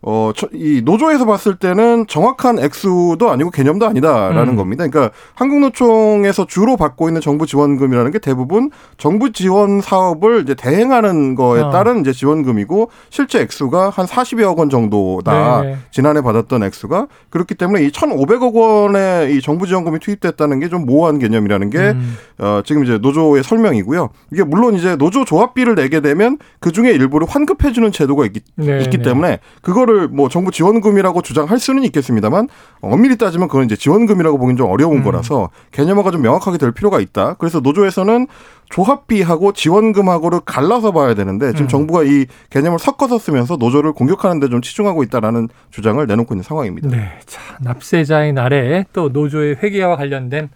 어, 0.02 0.32
이 0.52 0.82
노조에서 0.84 1.24
봤을 1.24 1.54
때는 1.56 2.06
정확한 2.08 2.58
액수도 2.58 3.30
아니고 3.30 3.50
개념도 3.50 3.86
아니다라는 3.86 4.54
음. 4.54 4.56
겁니다. 4.56 4.84
그러니까 4.86 5.14
한국노총에서 5.34 6.46
주로 6.46 6.76
받고 6.76 7.08
있는 7.08 7.20
정부 7.20 7.46
지원금이라는 7.46 8.10
게 8.10 8.18
대부분 8.18 8.70
정부 8.98 9.30
지원 9.32 9.80
사업을 9.80 10.42
이제 10.42 10.54
대행하는 10.54 11.36
거에 11.36 11.62
어. 11.62 11.70
따른 11.70 12.00
이제 12.00 12.12
지원금이고 12.12 12.90
실제 13.10 13.40
액수가 13.40 13.90
한 13.90 14.06
40여억 14.06 14.58
원 14.58 14.68
정도다. 14.68 15.62
네. 15.62 15.76
지난해 15.92 16.20
받았던 16.22 16.64
액수가 16.64 17.06
그렇기 17.30 17.54
때문에 17.54 17.84
이 17.84 17.90
1,500억 17.90 18.54
원의 18.54 19.36
이 19.36 19.40
정부 19.40 19.66
지원금이 19.66 20.00
투입됐다는 20.00 20.58
게 20.58 20.72
좀 20.72 20.86
모호한 20.86 21.18
개념이라는 21.18 21.68
게 21.68 21.78
음. 21.78 22.16
어, 22.38 22.62
지금 22.64 22.82
이제 22.82 22.96
노조의 22.96 23.44
설명이고요. 23.44 24.08
이게 24.32 24.42
물론 24.42 24.74
이제 24.74 24.96
노조 24.96 25.26
조합비를 25.26 25.74
내게 25.74 26.00
되면 26.00 26.38
그 26.60 26.72
중에 26.72 26.92
일부를 26.92 27.26
환급해 27.28 27.72
주는 27.72 27.92
제도가 27.92 28.24
있기, 28.24 28.40
네. 28.56 28.80
있기 28.80 28.96
네. 28.96 29.02
때문에 29.04 29.40
그거를 29.60 29.91
그거를 29.92 30.08
뭐 30.08 30.28
정부 30.28 30.50
지원금이라고 30.50 31.22
주장할 31.22 31.58
수는 31.58 31.84
있겠습니다만 31.84 32.48
엄밀히 32.80 33.16
따지면 33.16 33.48
그건 33.48 33.64
이제 33.66 33.76
지원금이라고 33.76 34.38
보긴 34.38 34.56
좀 34.56 34.70
어려운 34.70 34.98
음. 34.98 35.02
거라서 35.04 35.50
개념화가 35.70 36.10
좀 36.10 36.22
명확하게 36.22 36.58
될 36.58 36.72
필요가 36.72 37.00
있다. 37.00 37.34
그래서 37.34 37.60
노조에서는 37.60 38.26
조합비하고 38.70 39.52
지원금하고를 39.52 40.40
갈라서 40.44 40.92
봐야 40.92 41.14
되는데 41.14 41.50
지금 41.52 41.66
음. 41.66 41.68
정부가 41.68 42.04
이 42.04 42.26
개념을 42.50 42.78
섞어서 42.78 43.18
쓰면서 43.18 43.56
노조를 43.56 43.92
공격하는 43.92 44.40
데 44.40 44.52
좀 44.52 44.60
치중하고 44.60 45.02
있다라는 45.04 45.48
주장을 45.70 46.04
내놓고 46.06 46.34
있는 46.34 46.42
상황입니다. 46.42 46.90
네. 46.90 47.08
자, 47.24 47.40
납세자의 47.60 48.34
날에 48.34 48.84
또 48.92 49.08
노조의 49.08 49.56
회계와 49.62 49.96
관련된 49.96 50.50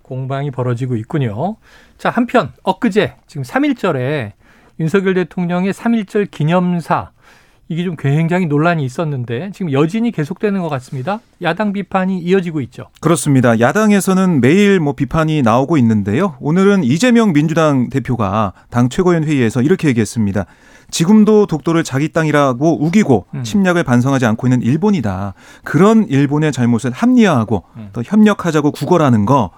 공방이 0.00 0.50
벌어지고 0.50 0.96
있군요. 0.96 1.56
자, 1.98 2.08
한편 2.08 2.52
엊그제 2.62 3.16
지금 3.26 3.42
3일절에 3.42 4.32
윤석열 4.80 5.12
대통령의 5.14 5.74
3일절 5.74 6.30
기념사 6.30 7.10
이게 7.68 7.84
좀 7.84 7.96
굉장히 7.96 8.46
논란이 8.46 8.84
있었는데 8.84 9.50
지금 9.54 9.72
여진이 9.72 10.10
계속되는 10.10 10.60
것 10.60 10.68
같습니다. 10.68 11.20
야당 11.40 11.72
비판이 11.72 12.18
이어지고 12.18 12.60
있죠. 12.62 12.88
그렇습니다. 13.00 13.58
야당에서는 13.58 14.40
매일 14.40 14.80
뭐 14.80 14.92
비판이 14.92 15.42
나오고 15.42 15.78
있는데요. 15.78 16.36
오늘은 16.40 16.84
이재명 16.84 17.32
민주당 17.32 17.88
대표가 17.88 18.52
당 18.68 18.88
최고위원 18.88 19.24
회의에서 19.24 19.62
이렇게 19.62 19.88
얘기했습니다. 19.88 20.44
지금도 20.90 21.46
독도를 21.46 21.84
자기 21.84 22.10
땅이라고 22.10 22.84
우기고 22.84 23.26
음. 23.34 23.42
침략을 23.42 23.82
반성하지 23.84 24.26
않고 24.26 24.46
있는 24.46 24.60
일본이다. 24.60 25.32
그런 25.64 26.06
일본의 26.06 26.52
잘못을 26.52 26.90
합리화하고 26.90 27.64
음. 27.78 27.88
더 27.94 28.02
협력하자고 28.04 28.72
구걸하는 28.72 29.24
거 29.24 29.50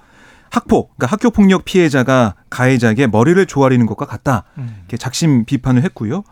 학폭, 0.55 0.97
그러니까 0.97 1.13
학교 1.13 1.31
폭력 1.31 1.65
피해자가 1.65 2.35
가해자에게 2.49 3.09
머리를 3.09 3.45
조아리는 3.47 3.85
것과 3.87 4.07
같다. 4.07 4.45
음. 4.57 4.77
이렇게 4.81 4.97
작심 4.97 5.45
비판을 5.45 5.83
했고요. 5.83 6.23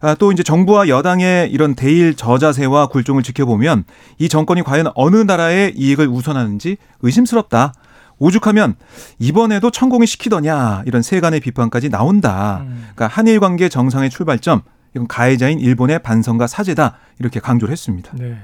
아, 0.00 0.14
또 0.14 0.30
이제 0.30 0.44
정부와 0.44 0.86
여당의 0.86 1.50
이런 1.50 1.74
대일 1.74 2.14
저자세와 2.14 2.86
굴종을 2.86 3.24
지켜보면 3.24 3.84
이 4.18 4.28
정권이 4.28 4.62
과연 4.62 4.92
어느 4.94 5.16
나라의 5.16 5.74
이익을 5.76 6.06
우선하는지 6.06 6.76
의심스럽다. 7.00 7.72
오죽하면 8.18 8.76
이번에도 9.18 9.72
천공이 9.72 10.06
시키더냐 10.06 10.84
이런 10.86 11.02
세간의 11.02 11.40
비판까지 11.40 11.88
나온다. 11.88 12.58
음. 12.60 12.86
그러니까 12.94 13.08
한일 13.08 13.40
관계 13.40 13.68
정상의 13.68 14.10
출발점 14.10 14.62
이건 14.94 15.08
가해자인 15.08 15.58
일본의 15.58 16.00
반성과 16.04 16.46
사죄다 16.46 16.98
이렇게 17.18 17.40
강조를 17.40 17.72
했습니다. 17.72 18.12
네. 18.14 18.36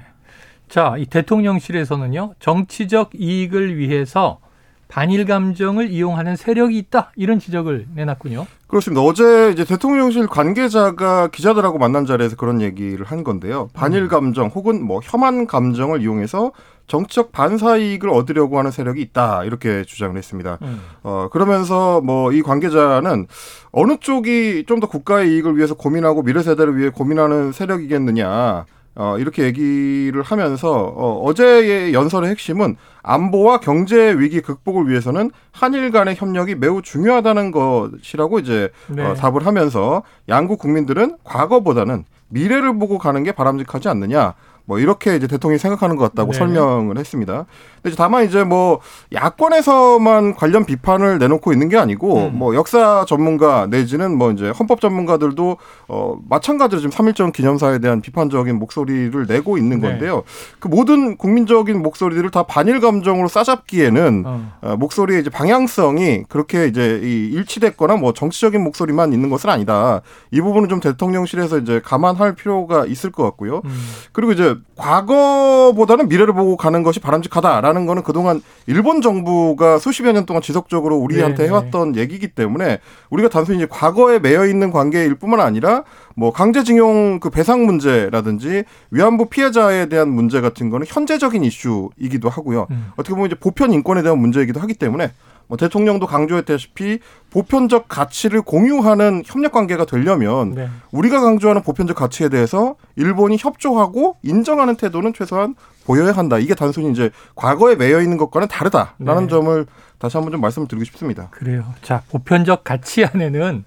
자, 0.68 0.96
이 0.98 1.06
대통령실에서는요 1.06 2.34
정치적 2.40 3.10
이익을 3.14 3.78
위해서 3.78 4.40
반일 4.88 5.26
감정을 5.26 5.90
이용하는 5.90 6.34
세력이 6.36 6.76
있다 6.78 7.12
이런 7.16 7.38
지적을 7.38 7.86
내놨군요. 7.94 8.46
그렇습니다. 8.66 9.02
어제 9.02 9.50
이제 9.52 9.64
대통령실 9.64 10.26
관계자가 10.26 11.28
기자들하고 11.28 11.78
만난 11.78 12.06
자리에서 12.06 12.36
그런 12.36 12.60
얘기를 12.60 13.04
한 13.06 13.22
건데요. 13.24 13.68
반일 13.74 14.02
음. 14.04 14.08
감정 14.08 14.48
혹은 14.48 14.82
뭐 14.84 15.00
혐한 15.02 15.46
감정을 15.46 16.00
이용해서 16.02 16.52
정치적 16.86 17.32
반사 17.32 17.76
이익을 17.76 18.08
얻으려고 18.08 18.58
하는 18.58 18.70
세력이 18.70 19.00
있다 19.02 19.44
이렇게 19.44 19.84
주장을 19.84 20.16
했습니다. 20.16 20.58
음. 20.62 20.80
어 21.02 21.28
그러면서 21.30 22.00
뭐 22.00 22.32
이 22.32 22.42
관계자는 22.42 23.26
어느 23.72 23.96
쪽이 24.00 24.64
좀 24.66 24.80
더 24.80 24.86
국가의 24.88 25.32
이익을 25.34 25.56
위해서 25.56 25.74
고민하고 25.74 26.22
미래 26.22 26.42
세대를 26.42 26.76
위해 26.78 26.88
고민하는 26.90 27.52
세력이겠느냐. 27.52 28.64
어, 29.00 29.16
이렇게 29.16 29.44
얘기를 29.44 30.22
하면서 30.22 30.72
어, 30.72 31.22
어제의 31.22 31.94
연설의 31.94 32.30
핵심은 32.30 32.76
안보와 33.04 33.60
경제 33.60 34.12
위기 34.18 34.40
극복을 34.40 34.88
위해서는 34.88 35.30
한일 35.52 35.92
간의 35.92 36.16
협력이 36.16 36.56
매우 36.56 36.82
중요하다는 36.82 37.52
것이라고 37.52 38.40
이제 38.40 38.70
어, 38.90 38.94
네. 38.94 39.04
어, 39.04 39.14
답을 39.14 39.46
하면서 39.46 40.02
양국 40.28 40.58
국민들은 40.58 41.18
과거보다는 41.22 42.06
미래를 42.30 42.76
보고 42.76 42.98
가는 42.98 43.22
게 43.22 43.30
바람직하지 43.30 43.88
않느냐. 43.88 44.34
뭐 44.68 44.78
이렇게 44.78 45.16
이제 45.16 45.26
대통령이 45.26 45.58
생각하는 45.58 45.96
것 45.96 46.04
같다고 46.10 46.32
네. 46.32 46.38
설명을 46.38 46.98
했습니다. 46.98 47.46
근데 47.82 47.96
다만 47.96 48.26
이제 48.26 48.44
뭐 48.44 48.80
야권에서만 49.14 50.34
관련 50.34 50.66
비판을 50.66 51.18
내놓고 51.18 51.54
있는 51.54 51.70
게 51.70 51.78
아니고 51.78 52.26
음. 52.26 52.38
뭐 52.38 52.54
역사 52.54 53.06
전문가 53.08 53.66
내지는 53.66 54.18
뭐 54.18 54.30
이제 54.30 54.50
헌법 54.50 54.82
전문가들도 54.82 55.56
어 55.88 56.18
마찬가지로 56.28 56.82
지금 56.82 56.90
3.1절 56.90 57.32
기념사에 57.32 57.78
대한 57.78 58.02
비판적인 58.02 58.58
목소리를 58.58 59.24
내고 59.26 59.56
있는 59.56 59.80
네. 59.80 59.88
건데요. 59.88 60.16
네. 60.16 60.22
그 60.58 60.68
모든 60.68 61.16
국민적인 61.16 61.82
목소리들을 61.82 62.30
다 62.30 62.42
반일 62.42 62.80
감정으로 62.80 63.28
싸잡기에는 63.28 64.24
어. 64.26 64.52
어, 64.60 64.76
목소리의 64.76 65.22
이제 65.22 65.30
방향성이 65.30 66.24
그렇게 66.28 66.66
이제 66.66 67.00
이 67.02 67.30
일치됐거나 67.32 67.96
뭐 67.96 68.12
정치적인 68.12 68.62
목소리만 68.62 69.14
있는 69.14 69.30
것은 69.30 69.48
아니다. 69.48 70.02
이 70.30 70.42
부분은 70.42 70.68
좀 70.68 70.80
대통령실에서 70.80 71.56
이제 71.56 71.80
감안할 71.82 72.34
필요가 72.34 72.84
있을 72.84 73.10
것 73.10 73.22
같고요. 73.22 73.62
음. 73.64 73.70
그리고 74.12 74.32
이제 74.32 74.57
과거보다는 74.76 76.08
미래를 76.08 76.32
보고 76.34 76.56
가는 76.56 76.82
것이 76.82 77.00
바람직하다라는 77.00 77.86
거는 77.86 78.02
그동안 78.02 78.40
일본 78.66 79.02
정부가 79.02 79.78
수십여 79.78 80.12
년 80.12 80.24
동안 80.24 80.40
지속적으로 80.42 80.96
우리한테 80.96 81.36
네네. 81.38 81.48
해왔던 81.48 81.96
얘기이기 81.96 82.28
때문에 82.28 82.78
우리가 83.10 83.28
단순히 83.28 83.58
이제 83.58 83.66
과거에 83.68 84.18
매여 84.18 84.46
있는 84.46 84.70
관계일 84.70 85.16
뿐만 85.16 85.40
아니라 85.40 85.84
뭐 86.14 86.32
강제징용 86.32 87.20
그 87.20 87.30
배상 87.30 87.66
문제라든지 87.66 88.64
위안부 88.90 89.26
피해자에 89.26 89.86
대한 89.86 90.08
문제 90.08 90.40
같은 90.40 90.70
거는 90.70 90.86
현재적인 90.88 91.44
이슈이기도 91.44 92.28
하고요. 92.28 92.66
음. 92.70 92.92
어떻게 92.94 93.14
보면 93.14 93.26
이제 93.26 93.36
보편 93.36 93.72
인권에 93.72 94.02
대한 94.02 94.18
문제이기도 94.18 94.60
하기 94.60 94.74
때문에 94.74 95.12
뭐 95.48 95.56
대통령도 95.56 96.06
강조했다시피 96.06 97.00
보편적 97.30 97.88
가치를 97.88 98.42
공유하는 98.42 99.22
협력 99.24 99.52
관계가 99.52 99.86
되려면 99.86 100.54
네. 100.54 100.68
우리가 100.92 101.20
강조하는 101.20 101.62
보편적 101.62 101.96
가치에 101.96 102.28
대해서 102.28 102.76
일본이 102.96 103.36
협조하고 103.38 104.16
인정하는 104.22 104.76
태도는 104.76 105.14
최소한 105.14 105.54
보여야 105.84 106.12
한다. 106.12 106.38
이게 106.38 106.54
단순히 106.54 106.90
이제 106.90 107.10
과거에 107.34 107.74
매여 107.74 108.02
있는 108.02 108.18
것과는 108.18 108.48
다르다라는 108.48 109.22
네. 109.22 109.28
점을 109.28 109.66
다시 109.98 110.16
한번 110.18 110.32
좀 110.32 110.40
말씀을 110.42 110.68
드리고 110.68 110.84
싶습니다. 110.84 111.28
그래요. 111.30 111.64
자, 111.82 112.02
보편적 112.10 112.62
가치 112.62 113.04
안에는 113.04 113.64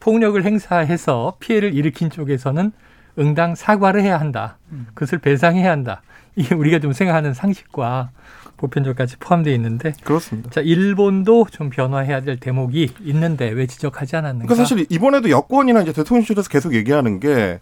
폭력을 0.00 0.44
행사해서 0.44 1.36
피해를 1.38 1.72
일으킨 1.74 2.10
쪽에서는 2.10 2.72
응당 3.18 3.54
사과를 3.54 4.02
해야 4.02 4.18
한다. 4.18 4.58
음. 4.72 4.88
그것을 4.94 5.18
배상해야 5.18 5.70
한다. 5.70 6.02
이게 6.34 6.54
우리가 6.54 6.80
좀 6.80 6.92
생각하는 6.92 7.34
상식과 7.34 8.10
보편적까지 8.62 9.16
포함되어 9.18 9.52
있는데 9.54 9.92
그렇습니다. 10.04 10.50
자 10.50 10.60
일본도 10.60 11.46
좀 11.50 11.68
변화해야 11.68 12.20
될 12.20 12.38
대목이 12.38 12.90
있는데 13.00 13.48
왜 13.50 13.66
지적하지 13.66 14.16
않았는가? 14.16 14.46
그러니까 14.46 14.54
사실 14.54 14.86
이번에도 14.88 15.30
여권이나 15.30 15.82
이제 15.82 15.92
대통령실에서 15.92 16.48
계속 16.48 16.74
얘기하는 16.74 17.18
게 17.18 17.58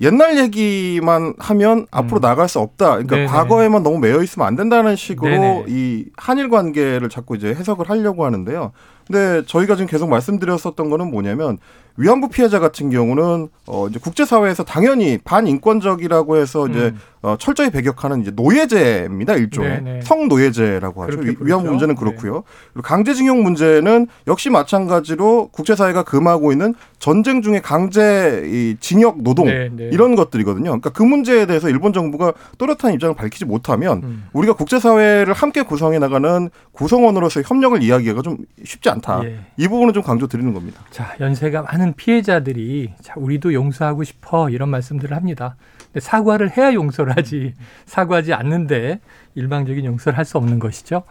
옛날 0.00 0.38
얘기만 0.38 1.34
하면 1.38 1.86
앞으로 1.90 2.18
음. 2.18 2.20
나갈 2.20 2.48
수 2.48 2.58
없다. 2.58 2.92
그러니까 2.92 3.16
네네. 3.16 3.28
과거에만 3.28 3.82
너무 3.82 3.98
매여 3.98 4.22
있으면 4.22 4.48
안 4.48 4.56
된다는 4.56 4.96
식으로 4.96 5.30
네네. 5.30 5.64
이 5.68 6.06
한일 6.16 6.48
관계를 6.48 7.08
자꾸 7.08 7.36
이제 7.36 7.48
해석을 7.48 7.88
하려고 7.88 8.24
하는데요. 8.24 8.72
근데 9.06 9.42
저희가 9.46 9.76
지금 9.76 9.88
계속 9.88 10.08
말씀드렸었던 10.08 10.88
거는 10.88 11.10
뭐냐면 11.10 11.58
위안부 11.96 12.28
피해자 12.28 12.58
같은 12.58 12.88
경우는 12.88 13.48
어 13.66 13.86
이제 13.88 13.98
국제 14.02 14.24
사회에서 14.24 14.64
당연히 14.64 15.18
반인권적이라고 15.18 16.36
해서 16.38 16.66
이제 16.68 16.78
음. 16.78 16.98
어 17.20 17.36
철저히 17.38 17.70
배격하는 17.70 18.22
이제 18.22 18.30
노예제입니다 18.34 19.34
일종의. 19.34 20.00
성노예제라고 20.02 21.02
하죠 21.04 21.18
위, 21.20 21.36
위안부 21.38 21.68
문제는 21.68 21.94
네. 21.94 21.98
그렇고요 21.98 22.32
네. 22.34 22.40
그리고 22.72 22.82
강제징용 22.82 23.42
문제는 23.42 24.06
역시 24.26 24.48
마찬가지로 24.48 25.50
국제 25.52 25.76
사회가 25.76 26.02
금하고 26.02 26.50
있는 26.52 26.74
전쟁 26.98 27.42
중에 27.42 27.60
강제 27.60 28.42
이 28.46 28.76
징역 28.80 29.22
노동 29.22 29.46
네 29.46 29.68
네. 29.70 29.81
이런 29.92 30.14
것들이거든요 30.16 30.64
그러니까 30.64 30.90
그 30.90 31.02
문제에 31.02 31.46
대해서 31.46 31.68
일본 31.68 31.92
정부가 31.92 32.32
또렷한 32.58 32.94
입장을 32.94 33.14
밝히지 33.14 33.44
못하면 33.44 34.02
음. 34.02 34.28
우리가 34.32 34.54
국제사회를 34.54 35.34
함께 35.34 35.62
구성해 35.62 35.98
나가는 35.98 36.48
구성원으로서 36.72 37.42
협력을 37.42 37.82
이야기하기가 37.82 38.22
좀 38.22 38.38
쉽지 38.64 38.88
않다 38.88 39.20
예. 39.24 39.40
이 39.56 39.68
부분은 39.68 39.92
좀 39.92 40.02
강조 40.02 40.26
드리는 40.26 40.52
겁니다. 40.54 40.80
자 40.90 41.14
연세가 41.20 41.62
많은 41.62 41.82
많은 41.82 41.94
피해자들이 41.94 42.92
자, 43.00 43.14
우리도 43.16 43.52
용서하고 43.52 44.04
싶어 44.04 44.48
이런 44.48 44.68
말씀들을 44.70 45.16
합니다. 45.16 45.56
근데 45.86 46.00
사과를 46.00 46.56
해야 46.56 46.72
용서를 46.72 47.16
하지 47.16 47.54
사과하지 47.84 48.32
않는데 48.32 49.00
일방적인 49.34 49.84
용서를 49.84 50.16
할 50.16 50.22
수 50.24 50.38
없는 50.38 50.60
것이죠. 50.60 51.02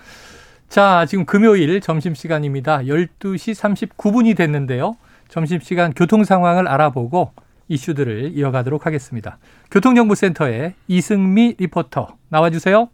자, 0.69 1.05
지금 1.05 1.25
금요일 1.25 1.81
점심시간입니다. 1.81 2.79
12시 2.83 3.53
39분이 3.53 4.37
됐는데요. 4.37 4.95
점심시간 5.27 5.93
교통 5.93 6.23
상황을 6.23 6.67
알아보고 6.67 7.33
이슈들을 7.71 8.33
이어가도록 8.35 8.85
하겠습니다. 8.85 9.37
교통정보센터의 9.71 10.73
이승미 10.87 11.55
리포터 11.57 12.17
나와주세요. 12.29 12.89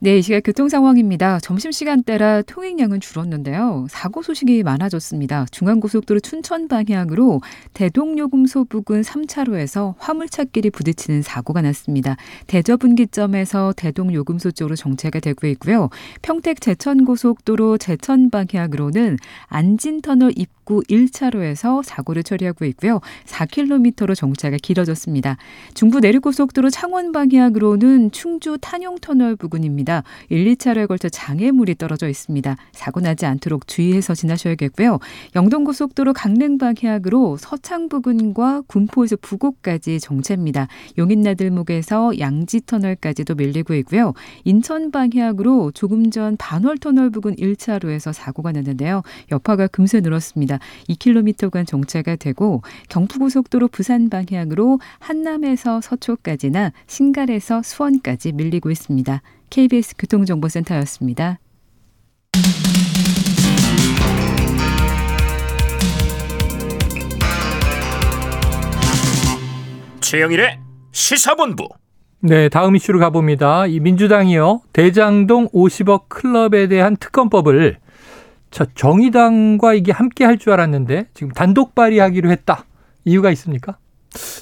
네, 0.00 0.18
이 0.18 0.22
시각 0.22 0.42
교통 0.44 0.68
상황입니다. 0.68 1.40
점심시간대라 1.40 2.42
통행량은 2.42 3.00
줄었는데요. 3.00 3.88
사고 3.90 4.22
소식이 4.22 4.62
많아졌습니다. 4.62 5.46
중앙고속도로 5.50 6.20
춘천 6.20 6.68
방향으로 6.68 7.40
대동요금소 7.74 8.66
부근 8.66 9.00
3차로에서 9.00 9.94
화물차끼리 9.98 10.70
부딪히는 10.70 11.22
사고가 11.22 11.62
났습니다. 11.62 12.16
대저분기점에서 12.46 13.72
대동요금소 13.76 14.52
쪽으로 14.52 14.76
정체가 14.76 15.18
되고 15.18 15.48
있고요. 15.48 15.88
평택 16.22 16.60
제천고속도로 16.60 17.78
제천 17.78 18.30
방향으로는 18.30 19.16
안진터널 19.48 20.30
입구 20.36 20.57
1차로에서 20.88 21.82
사고를 21.82 22.22
처리하고 22.22 22.64
있고요. 22.66 23.00
4km로 23.24 24.14
정체가 24.14 24.58
길어졌습니다. 24.62 25.36
중부 25.74 26.00
내륙고속도로 26.00 26.70
창원 26.70 27.12
방향으로는 27.12 28.12
충주 28.12 28.58
탄용터널 28.60 29.36
부근입니다. 29.36 29.88
있습니다. 29.88 30.02
1, 30.28 30.54
2차로에 30.54 30.86
걸쳐 30.86 31.08
장애물이 31.08 31.76
떨어져 31.76 32.08
있습니다. 32.08 32.56
사고 32.72 33.00
나지 33.00 33.26
않도록 33.26 33.66
주의해서 33.66 34.14
지나셔야겠고요. 34.14 34.98
영동고속도로 35.34 36.12
강릉 36.12 36.58
방향으로 36.58 37.36
서창 37.38 37.88
부근과 37.88 38.62
군포에서 38.66 39.16
부곡까지 39.20 40.00
정체입니다. 40.00 40.68
용인나들목에서 40.98 42.18
양지터널까지도 42.18 43.34
밀리고 43.34 43.74
있고요. 43.76 44.12
인천 44.44 44.90
방향으로 44.90 45.70
조금 45.72 46.10
전 46.10 46.36
반월터널 46.36 47.10
부근 47.10 47.36
1차로에서 47.36 48.12
사고가 48.12 48.52
났는데요. 48.52 49.02
여파가 49.30 49.66
금세 49.68 50.00
늘었습니다. 50.00 50.57
2km간 50.88 51.66
정체가 51.66 52.16
되고 52.16 52.62
경부고속도로 52.88 53.68
부산 53.68 54.08
방향으로 54.10 54.78
한남에서 54.98 55.80
서초까지나 55.80 56.72
신갈에서 56.86 57.62
수원까지 57.62 58.32
밀리고 58.32 58.70
있습니다. 58.70 59.22
KBS 59.50 59.94
교통정보센터였습니다. 59.98 61.38
최영일의 70.00 70.58
시사본부. 70.92 71.68
네, 72.20 72.48
다음 72.48 72.74
이슈로 72.74 72.98
가봅니다. 72.98 73.66
이 73.66 73.78
민주당이요, 73.78 74.62
대장동 74.72 75.48
50억 75.50 76.08
클럽에 76.08 76.66
대한 76.66 76.96
특검법을 76.96 77.78
저 78.50 78.64
정의당과 78.74 79.74
이게 79.74 79.92
함께 79.92 80.24
할 80.24 80.38
줄 80.38 80.52
알았는데 80.52 81.06
지금 81.14 81.32
단독 81.32 81.74
발의하기로 81.74 82.30
했다. 82.30 82.64
이유가 83.04 83.30
있습니까? 83.32 83.76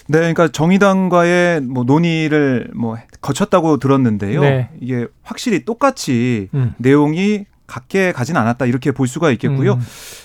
네, 0.09 0.19
그러니까 0.19 0.49
정의당과의 0.49 1.61
뭐 1.62 1.85
논의를 1.85 2.71
뭐 2.75 2.97
거쳤다고 3.21 3.79
들었는데요. 3.79 4.40
네. 4.40 4.69
이게 4.81 5.07
확실히 5.23 5.64
똑같이 5.64 6.49
음. 6.55 6.75
내용이 6.79 7.45
같게 7.66 8.12
가진 8.12 8.37
않았다 8.37 8.66
이렇게 8.66 8.92
볼 8.92 9.09
수가 9.09 9.31
있겠고요. 9.33 9.73
음. 9.75 9.81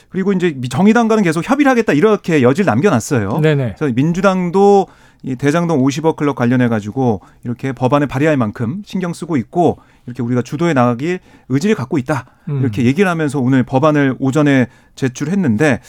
그리고 0.09 0.33
이제 0.33 0.55
정의당과는 0.69 1.23
계속 1.23 1.47
협의를 1.49 1.69
하겠다 1.71 1.93
이렇게 1.93 2.43
여지를 2.43 2.65
남겨놨어요. 2.67 3.39
네네. 3.39 3.75
그래서 3.77 3.91
민주당도 3.93 4.87
이 5.23 5.35
대장동 5.35 5.79
50억 5.81 6.15
클럽 6.17 6.35
관련해 6.35 6.67
가지고 6.67 7.21
이렇게 7.43 7.71
법안을 7.71 8.07
발의할 8.07 8.37
만큼 8.37 8.81
신경 8.85 9.13
쓰고 9.13 9.37
있고 9.37 9.77
이렇게 10.05 10.23
우리가 10.23 10.41
주도해 10.41 10.73
나가길 10.73 11.19
의지를 11.49 11.75
갖고 11.75 11.97
있다. 11.97 12.25
음. 12.49 12.61
이렇게 12.61 12.85
얘기를 12.85 13.09
하면서 13.09 13.39
오늘 13.39 13.63
법안을 13.63 14.15
오전에 14.19 14.67
제출했는데 14.95 15.79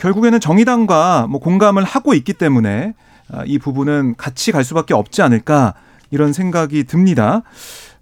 결국에는 0.00 0.40
정의당과 0.40 1.26
뭐 1.28 1.40
공감을 1.40 1.84
하고 1.84 2.14
있기 2.14 2.32
때문에 2.34 2.94
아, 3.32 3.44
이 3.46 3.58
부분은 3.58 4.14
같이 4.16 4.50
갈 4.50 4.64
수밖에 4.64 4.94
없지 4.94 5.22
않을까 5.22 5.74
이런 6.10 6.32
생각이 6.32 6.84
듭니다. 6.84 7.42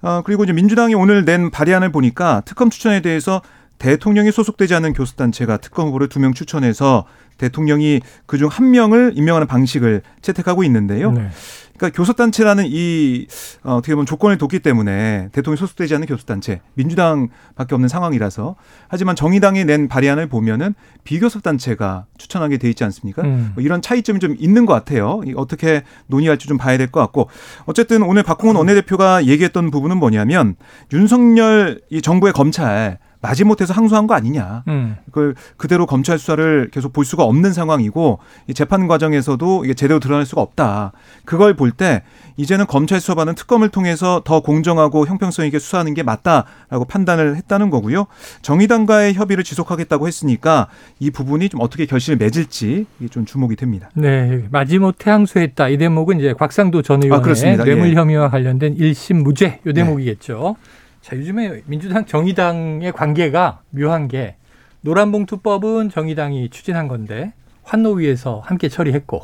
어, 0.00 0.22
그리고 0.24 0.44
이제 0.44 0.52
민주당이 0.52 0.94
오늘 0.94 1.24
낸 1.24 1.50
발의안을 1.50 1.90
보니까 1.92 2.42
특검 2.44 2.70
추천에 2.70 3.00
대해서 3.02 3.42
대통령이 3.78 4.32
소속되지 4.32 4.74
않은 4.74 4.92
교수단체가 4.92 5.58
특검 5.58 5.86
후보를 5.88 6.08
두 6.08 6.18
명 6.18 6.32
추천해서 6.34 7.04
대통령이 7.36 8.00
그중 8.26 8.48
한 8.48 8.70
명을 8.72 9.12
임명하는 9.14 9.46
방식을 9.46 10.02
채택하고 10.22 10.64
있는데요. 10.64 11.12
네. 11.12 11.28
그러니까 11.78 11.96
교섭단체라는 11.96 12.64
이 12.66 13.26
어, 13.62 13.76
어떻게 13.76 13.94
보면 13.94 14.04
조건을 14.04 14.36
뒀기 14.36 14.58
때문에 14.58 15.28
대통령이 15.32 15.56
소속되지 15.58 15.94
않는 15.94 16.06
교섭단체 16.08 16.60
민주당밖에 16.74 17.74
없는 17.74 17.88
상황이라서 17.88 18.56
하지만 18.88 19.16
정의당이 19.16 19.64
낸 19.64 19.88
발의안을 19.88 20.28
보면은 20.28 20.74
비교섭단체가 21.04 22.06
추천하게 22.18 22.58
돼 22.58 22.68
있지 22.68 22.84
않습니까? 22.84 23.22
음. 23.22 23.52
뭐 23.54 23.62
이런 23.62 23.80
차이점이 23.80 24.18
좀 24.20 24.34
있는 24.38 24.66
것 24.66 24.74
같아요. 24.74 25.20
어떻게 25.36 25.84
논의할지 26.08 26.48
좀 26.48 26.58
봐야 26.58 26.76
될 26.76 26.88
것 26.88 27.00
같고 27.00 27.28
어쨌든 27.66 28.02
오늘 28.02 28.22
박홍원 28.22 28.56
원내대표가 28.56 29.26
얘기했던 29.26 29.70
부분은 29.70 29.98
뭐냐면 29.98 30.56
윤석열 30.92 31.80
이 31.90 32.00
정부의 32.02 32.32
검찰 32.32 32.98
마지못해서 33.20 33.74
항소한 33.74 34.06
거 34.06 34.14
아니냐. 34.14 34.62
음. 34.68 34.96
그걸 35.06 35.34
그대로 35.56 35.86
검찰 35.86 36.18
수사를 36.18 36.68
계속 36.72 36.92
볼 36.92 37.04
수가 37.04 37.24
없는 37.24 37.52
상황이고 37.52 38.18
이 38.46 38.54
재판 38.54 38.86
과정에서도 38.88 39.64
이게 39.64 39.74
제대로 39.74 40.00
드러날 40.00 40.24
수가 40.26 40.40
없다. 40.42 40.92
그걸 41.24 41.54
볼 41.54 41.72
때 41.72 42.02
이제는 42.36 42.66
검찰 42.66 43.00
수사받는 43.00 43.34
특검을 43.34 43.68
통해서 43.68 44.22
더 44.24 44.40
공정하고 44.40 45.06
형평성 45.06 45.44
있게 45.46 45.58
수사하는 45.58 45.94
게 45.94 46.02
맞다라고 46.02 46.84
판단을 46.88 47.36
했다는 47.36 47.68
거고요. 47.70 48.06
정의당과의 48.42 49.14
협의를 49.14 49.44
지속하겠다고 49.44 50.06
했으니까 50.06 50.68
이 50.98 51.10
부분이 51.10 51.48
좀 51.48 51.60
어떻게 51.60 51.84
결실을 51.86 52.16
맺을지 52.16 52.86
이게 53.00 53.08
좀 53.08 53.24
주목이 53.26 53.56
됩니다. 53.56 53.90
네, 53.94 54.44
마지못해 54.50 55.10
항소했다. 55.10 55.68
이 55.68 55.78
대목은 55.78 56.20
이제 56.20 56.32
곽상도 56.32 56.82
전 56.82 57.02
의원의 57.02 57.58
아, 57.60 57.64
뇌물 57.64 57.90
예. 57.90 57.94
혐의와 57.94 58.30
관련된 58.30 58.76
1심 58.76 59.22
무죄 59.22 59.60
요 59.66 59.72
대목이겠죠. 59.72 60.56
네. 60.58 60.78
자, 61.08 61.16
요즘에 61.16 61.62
민주당 61.64 62.04
정의당의 62.04 62.92
관계가 62.92 63.62
묘한 63.70 64.08
게 64.08 64.36
노란봉투법은 64.82 65.88
정의당이 65.88 66.50
추진한 66.50 66.86
건데 66.86 67.32
환노위에서 67.62 68.42
함께 68.44 68.68
처리했고 68.68 69.22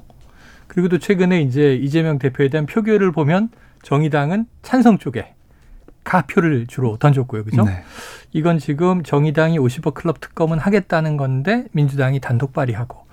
그리고 0.66 0.88
또 0.88 0.98
최근에 0.98 1.42
이제 1.42 1.74
이재명 1.74 2.18
대표에 2.18 2.48
대한 2.48 2.64
표결을 2.64 3.12
보면 3.12 3.50
정의당은 3.82 4.46
찬성 4.62 4.96
쪽에 4.96 5.34
다 6.04 6.22
표를 6.22 6.66
주로 6.66 6.96
던졌고요. 6.96 7.44
그죠? 7.44 7.64
네. 7.64 7.82
이건 8.32 8.58
지금 8.58 9.02
정의당이 9.02 9.58
50억 9.58 9.92
클럽 9.92 10.22
특검은 10.22 10.58
하겠다는 10.58 11.18
건데 11.18 11.66
민주당이 11.72 12.18
단독 12.20 12.54
발의하고. 12.54 13.04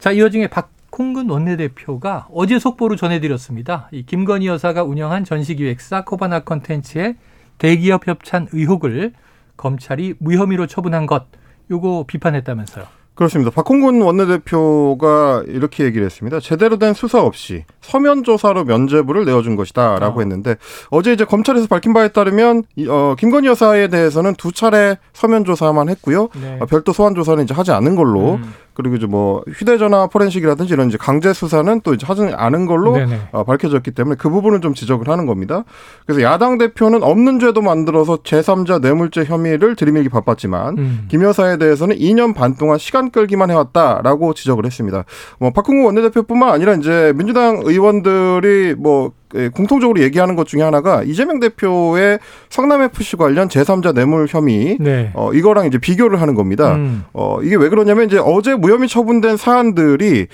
자, 0.00 0.10
이 0.10 0.20
와중에 0.20 0.48
박홍근 0.48 1.30
원내대표가 1.30 2.26
어제 2.32 2.58
속보로 2.58 2.96
전해드렸습니다. 2.96 3.88
이 3.92 4.04
김건희 4.04 4.48
여사가 4.48 4.82
운영한 4.82 5.22
전시기획사 5.22 6.04
코바나 6.04 6.40
컨텐츠의 6.40 7.14
대기업 7.58 8.06
협찬 8.06 8.48
의혹을 8.52 9.12
검찰이 9.56 10.14
무혐의로 10.18 10.66
처분한 10.66 11.06
것, 11.06 11.24
요거 11.70 12.04
비판했다면서요. 12.06 12.84
그렇습니다. 13.14 13.52
박홍근 13.52 14.02
원내대표가 14.02 15.44
이렇게 15.46 15.84
얘기를 15.84 16.04
했습니다. 16.04 16.40
제대로 16.40 16.78
된 16.78 16.94
수사 16.94 17.22
없이 17.22 17.64
서면 17.80 18.24
조사로 18.24 18.64
면죄부를 18.64 19.24
내어준 19.24 19.54
것이다라고 19.54 20.18
어. 20.18 20.22
했는데 20.22 20.56
어제 20.90 21.12
이제 21.12 21.24
검찰에서 21.24 21.68
밝힌 21.68 21.92
바에 21.92 22.08
따르면 22.08 22.64
어, 22.88 23.14
김건희 23.16 23.46
여사에 23.46 23.86
대해서는 23.86 24.34
두 24.34 24.50
차례 24.50 24.98
서면 25.12 25.44
조사만 25.44 25.88
했고요. 25.90 26.28
네. 26.40 26.58
어, 26.60 26.66
별도 26.66 26.92
소환 26.92 27.14
조사는 27.14 27.44
이제 27.44 27.54
하지 27.54 27.70
않은 27.70 27.94
걸로 27.94 28.34
음. 28.34 28.52
그리고 28.74 28.96
이제 28.96 29.06
뭐 29.06 29.42
휴대전화 29.48 30.08
포렌식이라든지 30.08 30.72
이런 30.74 30.88
이제 30.88 30.98
강제 30.98 31.32
수사는 31.32 31.80
또 31.82 31.94
이제 31.94 32.06
하지 32.06 32.22
않은 32.22 32.66
걸로 32.66 32.98
어, 33.32 33.44
밝혀졌기 33.44 33.92
때문에 33.92 34.16
그 34.18 34.28
부분을 34.28 34.60
좀 34.60 34.74
지적을 34.74 35.08
하는 35.08 35.26
겁니다. 35.26 35.64
그래서 36.06 36.22
야당 36.22 36.58
대표는 36.58 37.02
없는 37.02 37.38
죄도 37.38 37.62
만들어서 37.62 38.18
제3자 38.18 38.80
뇌물죄 38.80 39.24
혐의를 39.24 39.76
들이밀기 39.76 40.08
바빴지만 40.08 40.78
음. 40.78 41.04
김 41.08 41.22
여사에 41.22 41.56
대해서는 41.56 41.96
2년 41.96 42.34
반 42.34 42.56
동안 42.56 42.78
시간 42.78 43.10
끌기만 43.10 43.50
해왔다라고 43.50 44.34
지적을 44.34 44.66
했습니다. 44.66 45.04
뭐 45.38 45.50
박홍구 45.50 45.86
원내대표뿐만 45.86 46.50
아니라 46.50 46.74
이제 46.74 47.12
민주당 47.16 47.60
의원들이 47.64 48.74
뭐 48.76 49.12
예, 49.14 49.23
공통적으로 49.54 50.00
얘기하는 50.00 50.36
것 50.36 50.46
중에 50.46 50.62
하나가 50.62 51.02
이재명 51.02 51.40
대표의 51.40 52.18
성남 52.50 52.82
FC 52.82 53.16
관련 53.16 53.48
제3자 53.48 53.94
뇌물 53.94 54.26
혐의 54.28 54.76
네. 54.80 55.10
어 55.14 55.32
이거랑 55.32 55.66
이제 55.66 55.78
비교를 55.78 56.20
하는 56.20 56.34
겁니다. 56.34 56.74
음. 56.74 57.04
어 57.12 57.40
이게 57.42 57.56
왜 57.56 57.68
그러냐면 57.68 58.06
이제 58.06 58.18
어제 58.18 58.54
무혐의 58.54 58.88
처분된 58.88 59.36
사안들이 59.36 60.28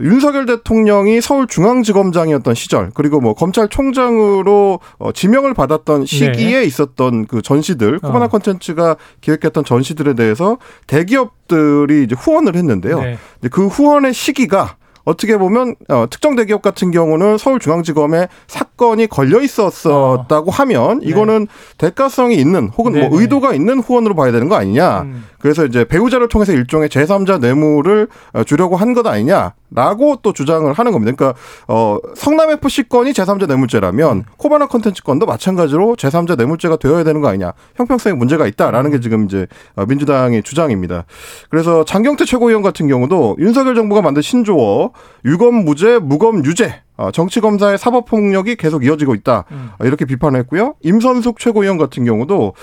윤석열 0.00 0.44
대통령이 0.44 1.20
서울중앙지검장이었던 1.20 2.54
시절 2.54 2.90
그리고 2.92 3.20
뭐 3.20 3.32
검찰총장으로 3.32 4.80
어, 4.98 5.12
지명을 5.12 5.54
받았던 5.54 6.04
시기에 6.04 6.60
네. 6.60 6.64
있었던 6.64 7.26
그 7.26 7.40
전시들 7.40 7.98
코바나 7.98 8.26
어. 8.26 8.28
컨텐츠가 8.28 8.96
기획했던 9.22 9.64
전시들에 9.64 10.14
대해서 10.14 10.58
대기업들이 10.86 12.04
이제 12.04 12.14
후원을 12.18 12.54
했는데요. 12.54 13.00
네. 13.00 13.18
그 13.50 13.66
후원의 13.66 14.12
시기가 14.12 14.76
어떻게 15.08 15.38
보면 15.38 15.74
어, 15.88 16.06
특정 16.10 16.36
대기업 16.36 16.60
같은 16.60 16.90
경우는 16.90 17.38
서울중앙지검에 17.38 18.28
사건이 18.46 19.06
걸려 19.06 19.40
있었었다고 19.40 20.50
어. 20.50 20.54
하면 20.54 20.98
네. 21.00 21.06
이거는 21.06 21.46
네. 21.46 21.88
대가성이 21.88 22.36
있는 22.36 22.68
혹은 22.76 22.92
뭐 22.92 23.02
네네. 23.02 23.16
의도가 23.16 23.54
있는 23.54 23.78
후원으로 23.80 24.14
봐야 24.14 24.32
되는 24.32 24.48
거 24.48 24.56
아니냐. 24.56 25.02
음. 25.02 25.24
그래서 25.40 25.64
이제 25.64 25.84
배우자를 25.84 26.28
통해서 26.28 26.52
일종의 26.52 26.88
제3자 26.88 27.40
뇌물을 27.40 28.08
어, 28.34 28.44
주려고 28.44 28.76
한 28.76 28.88
것 28.94 29.06
아니냐. 29.06 29.52
라고 29.70 30.16
또 30.22 30.32
주장을 30.32 30.72
하는 30.72 30.92
겁니다. 30.92 31.14
그러니까 31.14 31.38
어 31.68 31.98
성남 32.16 32.50
FC 32.52 32.88
건이 32.88 33.12
제3자 33.12 33.46
뇌물죄라면 33.46 34.24
코바나 34.38 34.66
컨텐츠 34.66 35.02
건도 35.02 35.26
마찬가지로 35.26 35.94
제3자 35.96 36.38
뇌물죄가 36.38 36.76
되어야 36.76 37.04
되는 37.04 37.20
거 37.20 37.28
아니냐. 37.28 37.52
형평성에 37.76 38.14
문제가 38.14 38.46
있다라는 38.46 38.90
게 38.90 39.00
지금 39.00 39.26
이제 39.26 39.46
어, 39.76 39.84
민주당의 39.84 40.42
주장입니다. 40.42 41.04
그래서 41.50 41.84
장경태 41.84 42.24
최고위원 42.24 42.62
같은 42.62 42.88
경우도 42.88 43.36
윤석열 43.40 43.74
정부가 43.74 44.00
만든 44.00 44.22
신조어 44.22 44.90
유검 45.24 45.64
무죄, 45.64 45.98
무검 45.98 46.44
유죄 46.44 46.82
어, 46.98 47.12
정치 47.12 47.40
검사의 47.40 47.78
사법 47.78 48.06
폭력이 48.06 48.56
계속 48.56 48.84
이어지고 48.84 49.14
있다 49.14 49.44
음. 49.52 49.70
이렇게 49.84 50.04
비판했고요. 50.04 50.74
임선숙 50.82 51.38
최고위원 51.38 51.78
같은 51.78 52.04
경우도 52.04 52.54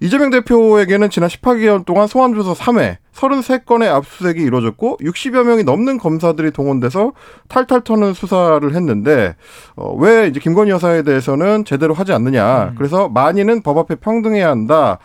이재명 0.00 0.30
대표에게는 0.30 1.10
지난 1.10 1.28
18개월 1.28 1.84
동안 1.84 2.08
소환 2.08 2.34
조사 2.34 2.52
3회, 2.54 2.96
33건의 3.14 3.86
압수수색이 3.86 4.42
이루어졌고 4.42 4.98
60여 5.00 5.44
명이 5.44 5.62
넘는 5.62 5.98
검사들이 5.98 6.50
동원돼서 6.50 7.12
탈탈 7.46 7.84
터는 7.84 8.14
수사를 8.14 8.74
했는데 8.74 9.36
어, 9.76 9.94
왜 9.96 10.26
이제 10.26 10.40
김건희 10.40 10.72
여사에 10.72 11.02
대해서는 11.02 11.64
제대로 11.64 11.94
하지 11.94 12.12
않느냐. 12.12 12.70
음. 12.70 12.74
그래서 12.76 13.08
만인은 13.08 13.62
법 13.62 13.78
앞에 13.78 13.94
평등해야 13.94 14.50
한다. 14.50 14.98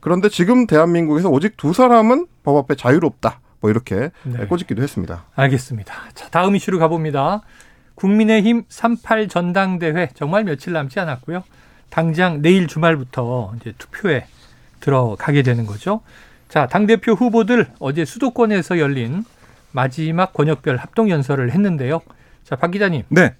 그런데 0.00 0.30
지금 0.30 0.66
대한민국에서 0.66 1.28
오직 1.28 1.58
두 1.58 1.74
사람은 1.74 2.26
법 2.42 2.56
앞에 2.56 2.74
자유롭다. 2.74 3.40
뭐 3.60 3.70
이렇게 3.70 4.10
네. 4.22 4.46
꼬집기도 4.46 4.82
했습니다. 4.82 5.24
알겠습니다. 5.34 5.94
자, 6.14 6.28
다음 6.30 6.56
이슈로 6.56 6.78
가봅니다. 6.78 7.42
국민의힘 7.94 8.64
38 8.68 9.28
전당대회 9.28 10.08
정말 10.14 10.44
며칠 10.44 10.72
남지 10.72 10.98
않았고요. 11.00 11.44
당장 11.90 12.40
내일 12.40 12.66
주말부터 12.66 13.52
이제 13.60 13.74
투표에 13.76 14.26
들어가게 14.80 15.42
되는 15.42 15.66
거죠. 15.66 16.00
자, 16.48 16.66
당대표 16.66 17.12
후보들 17.12 17.66
어제 17.78 18.04
수도권에서 18.04 18.78
열린 18.78 19.24
마지막 19.72 20.32
권역별 20.32 20.78
합동 20.78 21.10
연설을 21.10 21.52
했는데요. 21.52 22.00
자, 22.44 22.56
박 22.56 22.70
기자님. 22.70 23.02
네. 23.08 23.34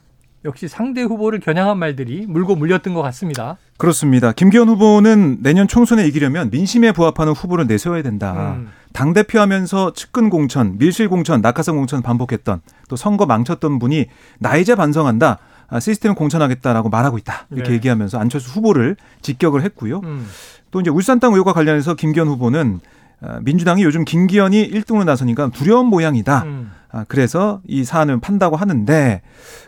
역시 0.45 0.69
상대 0.69 1.03
후보를 1.03 1.39
겨냥한 1.39 1.79
말들이 1.79 2.25
물고 2.27 2.57
물렸던 2.57 2.95
것 2.95 3.03
같습니다. 3.03 3.59
그렇습니다. 3.77 4.33
김기현 4.33 4.69
후보는 4.69 5.39
내년 5.43 5.69
총선에 5.69 6.07
이기려면 6.07 6.51
민심에 6.51 6.93
부합하는 6.93 7.33
후보를 7.33 7.67
내세워야 7.67 8.03
된다. 8.03 8.55
음. 8.57 8.69
당 8.93 9.13
대표하면서 9.13 9.93
측근 9.93 10.31
공천, 10.31 10.79
밀실 10.79 11.09
공천, 11.09 11.41
낙하산 11.41 11.77
공천 11.77 12.03
반복했던 12.03 12.61
또 12.89 12.97
선거 12.97 13.27
망쳤던 13.27 13.79
분이 13.79 14.07
나 14.39 14.57
이제 14.57 14.75
반성한다. 14.75 15.39
아, 15.69 15.79
시스템 15.79 16.15
공천하겠다라고 16.15 16.89
말하고 16.89 17.19
있다. 17.19 17.47
이렇게 17.51 17.69
네. 17.69 17.75
얘기하면서 17.77 18.19
안철수 18.19 18.51
후보를 18.51 18.97
직격을 19.23 19.63
했고요. 19.63 20.01
음. 20.05 20.27
또 20.71 20.81
이제 20.81 20.91
울산 20.91 21.21
땅 21.21 21.33
의혹과 21.33 21.53
관련해서 21.53 21.95
김기현 21.95 22.27
후보는 22.29 22.81
아, 23.23 23.39
민주당이 23.43 23.83
요즘 23.85 24.05
김기현이 24.05 24.71
1등으로 24.71 25.05
나서니까 25.05 25.51
두려운 25.51 25.87
모양이다. 25.87 26.43
음. 26.45 26.73
아, 26.93 27.05
그래서 27.09 27.61
이 27.67 27.85
사안을 27.85 28.21
판다고 28.21 28.57
하는데 28.57 29.23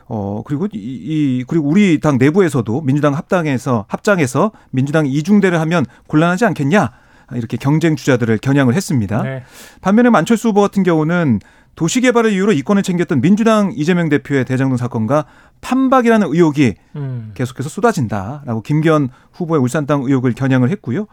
어 0.06 0.42
그리고 0.44 0.66
이, 0.66 0.78
이 0.78 1.44
그리고 1.46 1.68
우리 1.68 2.00
당 2.00 2.18
내부에서도 2.18 2.80
민주당 2.82 3.14
합당에서 3.14 3.84
합장해서 3.88 4.52
민주당이 4.70 5.10
이중대를 5.10 5.60
하면 5.60 5.84
곤란하지 6.08 6.44
않겠냐 6.46 6.90
이렇게 7.34 7.56
경쟁 7.56 7.96
주자들을 7.96 8.38
겨냥을 8.38 8.74
했습니다. 8.74 9.22
네. 9.22 9.42
반면에 9.80 10.10
만철수 10.10 10.48
후보 10.48 10.60
같은 10.60 10.82
경우는 10.82 11.40
도시개발을 11.74 12.32
이유로 12.32 12.52
이권을 12.52 12.82
챙겼던 12.82 13.20
민주당 13.20 13.72
이재명 13.74 14.08
대표의 14.08 14.44
대장동 14.44 14.76
사건과 14.76 15.24
판박이라는 15.62 16.26
의혹이 16.26 16.74
음. 16.96 17.30
계속해서 17.34 17.68
쏟아진다라고 17.68 18.62
김기현 18.62 19.08
후보의 19.32 19.60
울산 19.60 19.86
땅 19.86 20.02
의혹을 20.02 20.32
겨냥을 20.32 20.70
했고요. 20.70 21.06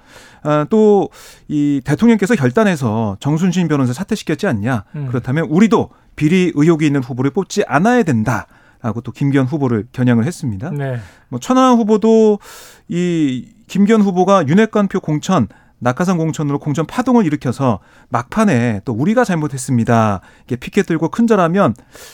아, 0.44 0.66
또 0.70 1.10
이 1.48 1.82
대통령께서 1.84 2.36
결단해서 2.36 3.18
정순신 3.20 3.68
변호사 3.68 3.94
사퇴시켰지 3.94 4.48
않냐. 4.48 4.86
음. 4.96 5.08
그렇다면 5.08 5.46
우리도 5.50 5.90
비리 6.16 6.52
의혹이 6.54 6.86
있는 6.86 7.02
후보를 7.02 7.32
뽑지 7.32 7.64
않아야 7.68 8.04
된다. 8.04 8.48
라고 8.82 9.02
또 9.02 9.12
김기현 9.12 9.46
후보를 9.46 9.88
겨냥을 9.92 10.26
했습니다. 10.26 10.70
네. 10.70 11.00
뭐 11.28 11.40
천하람 11.40 11.78
후보도 11.78 12.40
이 12.88 13.50
김기현 13.68 14.02
후보가 14.02 14.48
윤핵관표 14.48 15.02
공천 15.02 15.48
낙하산 15.80 16.18
공천으로 16.18 16.60
공천 16.60 16.86
파동을 16.86 17.26
일으켜서 17.26 17.80
막판에 18.10 18.82
또 18.86 18.94
우리가 18.94 19.24
잘못했습니다. 19.24 20.22
이게 20.46 20.56
피켓 20.56 20.86
들고 20.86 21.10
큰절하면 21.10 21.74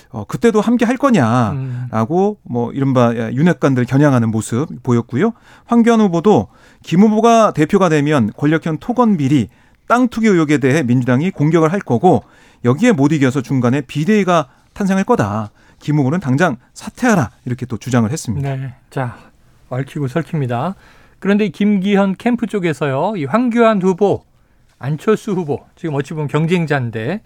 어 0.09 0.23
그때도 0.25 0.61
함께 0.61 0.85
할 0.85 0.97
거냐라고 0.97 2.37
음. 2.41 2.51
뭐 2.51 2.71
이른바 2.71 3.13
윤핵관들 3.13 3.85
겨냥하는 3.85 4.29
모습 4.29 4.67
보였고요. 4.83 5.33
황교안 5.65 5.99
후보도 6.01 6.47
김 6.83 7.01
후보가 7.01 7.51
대표가 7.51 7.89
되면 7.89 8.31
권력형 8.37 8.77
토건 8.79 9.17
비리 9.17 9.49
땅 9.87 10.07
투기 10.07 10.27
의혹에 10.27 10.57
대해 10.57 10.83
민주당이 10.83 11.31
공격을 11.31 11.71
할 11.71 11.79
거고 11.79 12.23
여기에 12.63 12.93
못 12.93 13.11
이겨서 13.11 13.41
중간에 13.41 13.81
비대위가 13.81 14.47
탄생할 14.73 15.03
거다. 15.03 15.51
김 15.79 15.97
후보는 15.97 16.19
당장 16.19 16.57
사퇴하라 16.73 17.31
이렇게 17.45 17.65
또 17.65 17.77
주장을 17.77 18.09
했습니다. 18.09 18.55
네. 18.55 18.73
자, 18.89 19.17
얽히고 19.69 20.07
설킵니다. 20.07 20.73
그런데 21.19 21.49
김기현 21.49 22.15
캠프 22.17 22.47
쪽에서요, 22.47 23.13
이 23.17 23.25
황교안 23.25 23.81
후보, 23.81 24.23
안철수 24.79 25.31
후보, 25.31 25.65
지금 25.75 25.95
어찌 25.95 26.13
보면 26.13 26.27
경쟁자인데, 26.27 27.21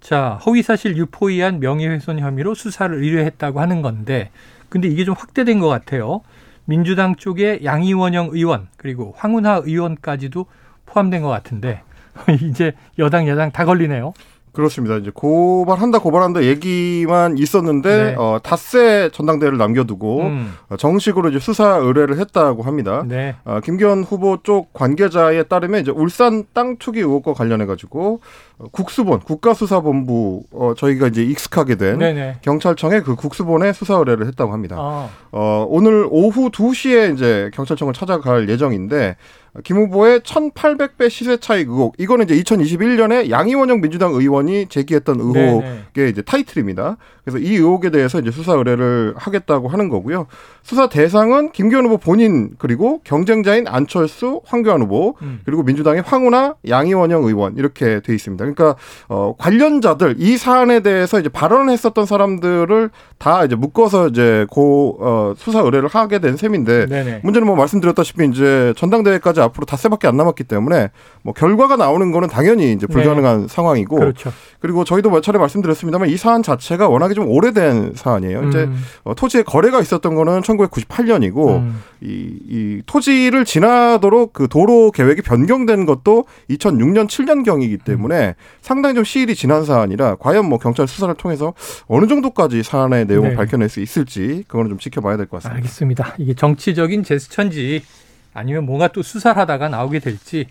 자, 0.00 0.40
허위사실 0.44 0.96
유포의한 0.96 1.60
명예훼손 1.60 2.18
혐의로 2.18 2.54
수사를 2.54 2.94
의뢰했다고 2.94 3.60
하는 3.60 3.82
건데, 3.82 4.30
근데 4.68 4.88
이게 4.88 5.04
좀 5.04 5.14
확대된 5.16 5.60
것 5.60 5.68
같아요. 5.68 6.22
민주당 6.64 7.14
쪽에 7.16 7.60
양이원영 7.64 8.30
의원, 8.32 8.68
그리고 8.76 9.14
황운하 9.16 9.62
의원까지도 9.64 10.46
포함된 10.86 11.22
것 11.22 11.28
같은데, 11.28 11.82
이제 12.42 12.72
여당, 12.98 13.28
야당 13.28 13.52
다 13.52 13.64
걸리네요. 13.64 14.12
그렇습니다. 14.52 14.96
이제 14.96 15.10
고발한다 15.12 16.00
고발한다 16.00 16.44
얘기만 16.44 17.38
있었는데 17.38 18.04
네. 18.04 18.14
어, 18.18 18.38
닷새 18.42 19.08
전당대회를 19.12 19.56
남겨두고 19.56 20.20
음. 20.20 20.54
어, 20.68 20.76
정식으로 20.76 21.30
이제 21.30 21.38
수사 21.38 21.76
의뢰를 21.76 22.18
했다고 22.18 22.62
합니다. 22.62 23.02
네. 23.06 23.34
어, 23.44 23.60
김기현 23.64 24.04
후보 24.04 24.38
쪽 24.42 24.72
관계자에 24.74 25.44
따르면 25.44 25.80
이제 25.80 25.90
울산 25.90 26.44
땅 26.52 26.76
투기 26.76 27.00
의혹과 27.00 27.32
관련해 27.32 27.64
가지고 27.64 28.20
어, 28.58 28.66
국수본 28.70 29.20
국가수사본부 29.20 30.42
어, 30.52 30.74
저희가 30.76 31.08
이제 31.08 31.22
익숙하게 31.22 31.76
된 31.76 31.98
네네. 31.98 32.36
경찰청에 32.42 33.00
그 33.00 33.16
국수본에 33.16 33.72
수사 33.72 33.94
의뢰를 33.94 34.26
했다고 34.26 34.52
합니다. 34.52 34.76
아. 34.78 35.08
어, 35.30 35.66
오늘 35.68 36.06
오후 36.10 36.50
2시에 36.50 37.14
이제 37.14 37.50
경찰청을 37.54 37.94
찾아갈 37.94 38.50
예정인데 38.50 39.16
김 39.64 39.76
후보의 39.76 40.20
1,800배 40.20 41.10
시세 41.10 41.36
차익 41.36 41.68
의혹. 41.68 41.94
이거는 41.98 42.24
이제 42.24 42.34
2021년에 42.42 43.28
양이원영 43.28 43.82
민주당 43.82 44.12
의원이 44.14 44.66
제기했던 44.68 45.20
의혹의 45.20 45.62
네네. 45.92 46.08
이제 46.08 46.22
타이틀입니다. 46.22 46.96
그래서 47.24 47.38
이 47.38 47.54
의혹에 47.54 47.90
대해서 47.90 48.18
이제 48.18 48.30
수사 48.30 48.54
의뢰를 48.54 49.12
하겠다고 49.16 49.68
하는 49.68 49.90
거고요. 49.90 50.26
수사 50.62 50.88
대상은 50.88 51.52
김기현 51.52 51.84
후보 51.84 51.98
본인 51.98 52.52
그리고 52.58 53.00
경쟁자인 53.04 53.68
안철수, 53.68 54.40
황교안 54.44 54.80
후보 54.82 55.16
음. 55.20 55.40
그리고 55.44 55.62
민주당의 55.62 56.02
황운하, 56.02 56.54
양이원영 56.66 57.24
의원 57.24 57.56
이렇게 57.56 58.00
돼 58.00 58.14
있습니다. 58.14 58.42
그러니까 58.42 58.76
어 59.08 59.34
관련자들 59.36 60.16
이 60.18 60.36
사안에 60.38 60.80
대해서 60.80 61.20
이제 61.20 61.28
발언을 61.28 61.72
했었던 61.72 62.06
사람들을 62.06 62.90
다 63.18 63.44
이제 63.44 63.54
묶어서 63.54 64.08
이제 64.08 64.46
고 64.50 64.96
어, 65.00 65.34
수사 65.36 65.60
의뢰를 65.60 65.88
하게 65.88 66.20
된 66.20 66.36
셈인데 66.36 66.86
네네. 66.86 67.20
문제는 67.22 67.46
뭐 67.46 67.54
말씀드렸다시피 67.56 68.24
이제 68.26 68.72
전당대회까지 68.76 69.41
앞으로 69.42 69.66
닷새 69.66 69.88
밖에 69.88 70.06
안 70.06 70.16
남았기 70.16 70.44
때문에 70.44 70.90
뭐 71.22 71.34
결과가 71.34 71.76
나오는 71.76 72.12
거는 72.12 72.28
당연히 72.28 72.72
이제 72.72 72.86
불가능한 72.86 73.42
네. 73.42 73.48
상황이고 73.48 73.96
그렇죠. 73.96 74.32
그리고 74.60 74.84
저희도 74.84 75.10
몇 75.10 75.22
차례 75.22 75.38
말씀드렸습니다만 75.38 76.08
이 76.08 76.16
사안 76.16 76.42
자체가 76.42 76.88
워낙에 76.88 77.14
좀 77.14 77.28
오래된 77.28 77.94
사안이에요. 77.96 78.40
음. 78.40 78.48
이제 78.48 78.68
어, 79.04 79.14
토지의 79.14 79.44
거래가 79.44 79.80
있었던 79.80 80.14
거는 80.14 80.42
1998년이고 80.42 81.56
음. 81.56 81.82
이, 82.00 82.38
이 82.48 82.82
토지를 82.86 83.44
지나도록 83.44 84.32
그 84.32 84.48
도로 84.48 84.90
계획이 84.92 85.22
변경된 85.22 85.86
것도 85.86 86.26
2006년 86.50 87.06
7년 87.08 87.44
경이기 87.44 87.78
때문에 87.78 88.28
음. 88.28 88.34
상당히 88.60 88.94
좀 88.94 89.04
시일이 89.04 89.34
지난 89.34 89.64
사안이라 89.64 90.16
과연 90.16 90.46
뭐 90.46 90.58
경찰 90.58 90.86
수사를 90.86 91.12
통해서 91.14 91.54
어느 91.88 92.06
정도까지 92.06 92.62
사안의 92.62 93.06
내용을 93.06 93.30
네. 93.30 93.36
밝혀낼 93.36 93.68
수 93.68 93.80
있을지 93.80 94.44
그거는 94.46 94.68
좀 94.70 94.78
지켜봐야 94.78 95.16
될 95.16 95.26
것 95.26 95.42
같습니다. 95.42 95.56
알겠습니다. 95.56 96.14
이게 96.18 96.34
정치적인 96.34 97.04
제스처인지 97.04 97.82
아니면 98.32 98.64
뭔가 98.64 98.88
또 98.88 99.02
수사를 99.02 99.40
하다가 99.40 99.68
나오게 99.68 99.98
될지 99.98 100.46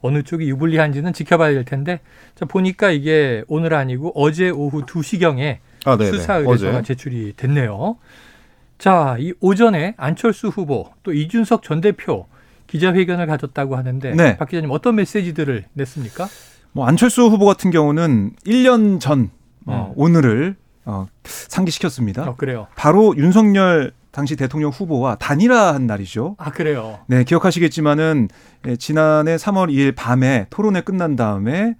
어느 0.00 0.22
쪽이 0.22 0.48
유불리한지는 0.48 1.12
지켜봐야 1.12 1.52
될 1.52 1.64
텐데 1.64 2.00
자 2.34 2.44
보니까 2.44 2.90
이게 2.90 3.44
오늘 3.48 3.74
아니고 3.74 4.12
어제 4.14 4.50
오후 4.50 4.84
2시경에 4.84 5.58
아, 5.84 5.96
수사 5.96 6.36
의뢰서가 6.36 6.82
제출이 6.82 7.34
됐네요. 7.36 7.96
자, 8.78 9.16
이 9.18 9.32
오전에 9.40 9.94
안철수 9.96 10.48
후보 10.48 10.90
또 11.02 11.12
이준석 11.12 11.62
전 11.62 11.80
대표 11.80 12.26
기자회견을 12.66 13.26
가졌다고 13.26 13.76
하는데 13.76 14.14
네. 14.14 14.36
박 14.36 14.48
기자님 14.48 14.70
어떤 14.70 14.96
메시지들을 14.96 15.64
냈습니까? 15.72 16.28
뭐 16.72 16.86
안철수 16.86 17.22
후보 17.22 17.46
같은 17.46 17.70
경우는 17.70 18.32
1년 18.44 19.00
전 19.00 19.30
어, 19.64 19.92
음. 19.96 20.00
오늘을 20.00 20.56
어, 20.84 21.06
상기시켰습니다. 21.24 22.30
어, 22.30 22.36
그래요. 22.36 22.66
바로 22.76 23.14
윤석열 23.16 23.92
당시 24.16 24.34
대통령 24.34 24.70
후보와 24.70 25.16
단일화한 25.16 25.86
날이죠. 25.86 26.36
아 26.38 26.50
그래요. 26.50 27.00
네 27.06 27.22
기억하시겠지만은 27.22 28.28
예, 28.66 28.76
지난해 28.76 29.36
3월 29.36 29.68
2일 29.68 29.94
밤에 29.94 30.46
토론회 30.48 30.80
끝난 30.80 31.16
다음에 31.16 31.74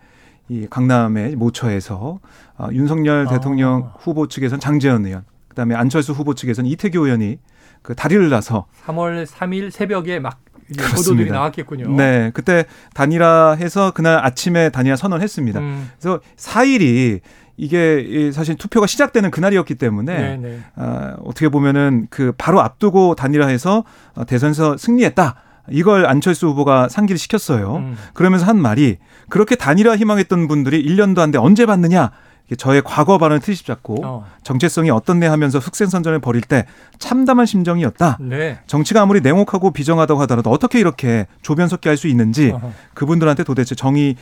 이 0.50 0.66
강남의 0.68 1.36
모처에서 1.36 2.20
어, 2.58 2.68
윤석열 2.72 3.26
아. 3.26 3.30
대통령 3.30 3.90
후보 4.00 4.28
측에서는 4.28 4.60
장재현 4.60 5.06
의원, 5.06 5.24
그다음에 5.48 5.74
안철수 5.74 6.12
후보 6.12 6.34
측에서는 6.34 6.68
이태규 6.68 7.06
의원이 7.06 7.38
그 7.80 7.94
다리를 7.94 8.28
나서 8.28 8.66
3월 8.84 9.24
3일 9.24 9.70
새벽에 9.70 10.18
막 10.18 10.42
보도들이 10.76 11.30
나왔겠군요. 11.30 11.88
네, 11.96 12.32
그때 12.34 12.66
단일화해서 12.92 13.92
그날 13.92 14.22
아침에 14.22 14.68
단일화 14.68 14.96
선언했습니다. 14.96 15.60
음. 15.60 15.90
그래서 15.98 16.20
4일이 16.36 17.20
이게 17.56 18.30
사실 18.32 18.56
투표가 18.56 18.86
시작되는 18.86 19.30
그날이었기 19.30 19.76
때문에 19.76 20.14
네, 20.14 20.36
네. 20.36 20.60
어, 20.76 21.14
어떻게 21.24 21.48
보면은 21.48 22.06
그 22.10 22.32
바로 22.36 22.60
앞두고 22.60 23.14
단일화해서 23.14 23.84
어, 24.14 24.24
대선에서 24.26 24.76
승리했다. 24.76 25.34
이걸 25.70 26.06
안철수 26.06 26.46
후보가 26.48 26.88
상기를 26.88 27.18
시켰어요. 27.18 27.76
음. 27.76 27.96
그러면서 28.14 28.46
한 28.46 28.60
말이 28.60 28.98
그렇게 29.28 29.56
단일화 29.56 29.96
희망했던 29.96 30.46
분들이 30.48 30.84
1년도 30.84 31.18
안 31.18 31.30
돼 31.32 31.38
언제 31.38 31.66
받느냐. 31.66 32.12
저의 32.54 32.82
과거 32.84 33.18
발언을 33.18 33.40
트집 33.40 33.66
잡고 33.66 34.06
어. 34.06 34.26
정체성이 34.44 34.90
어떻네 34.90 35.26
하면서 35.26 35.58
흑생선전을 35.58 36.20
벌일 36.20 36.42
때 36.42 36.66
참담한 36.98 37.44
심정이었다. 37.44 38.18
네. 38.20 38.58
정치가 38.66 39.02
아무리 39.02 39.20
냉혹하고 39.20 39.72
비정하다고 39.72 40.20
하더라도 40.22 40.50
어떻게 40.50 40.78
이렇게 40.78 41.26
조변석기 41.42 41.88
할수 41.88 42.06
있는지 42.06 42.52
어허. 42.52 42.72
그분들한테 42.94 43.42
도대체 43.42 43.74
정의 43.74 44.14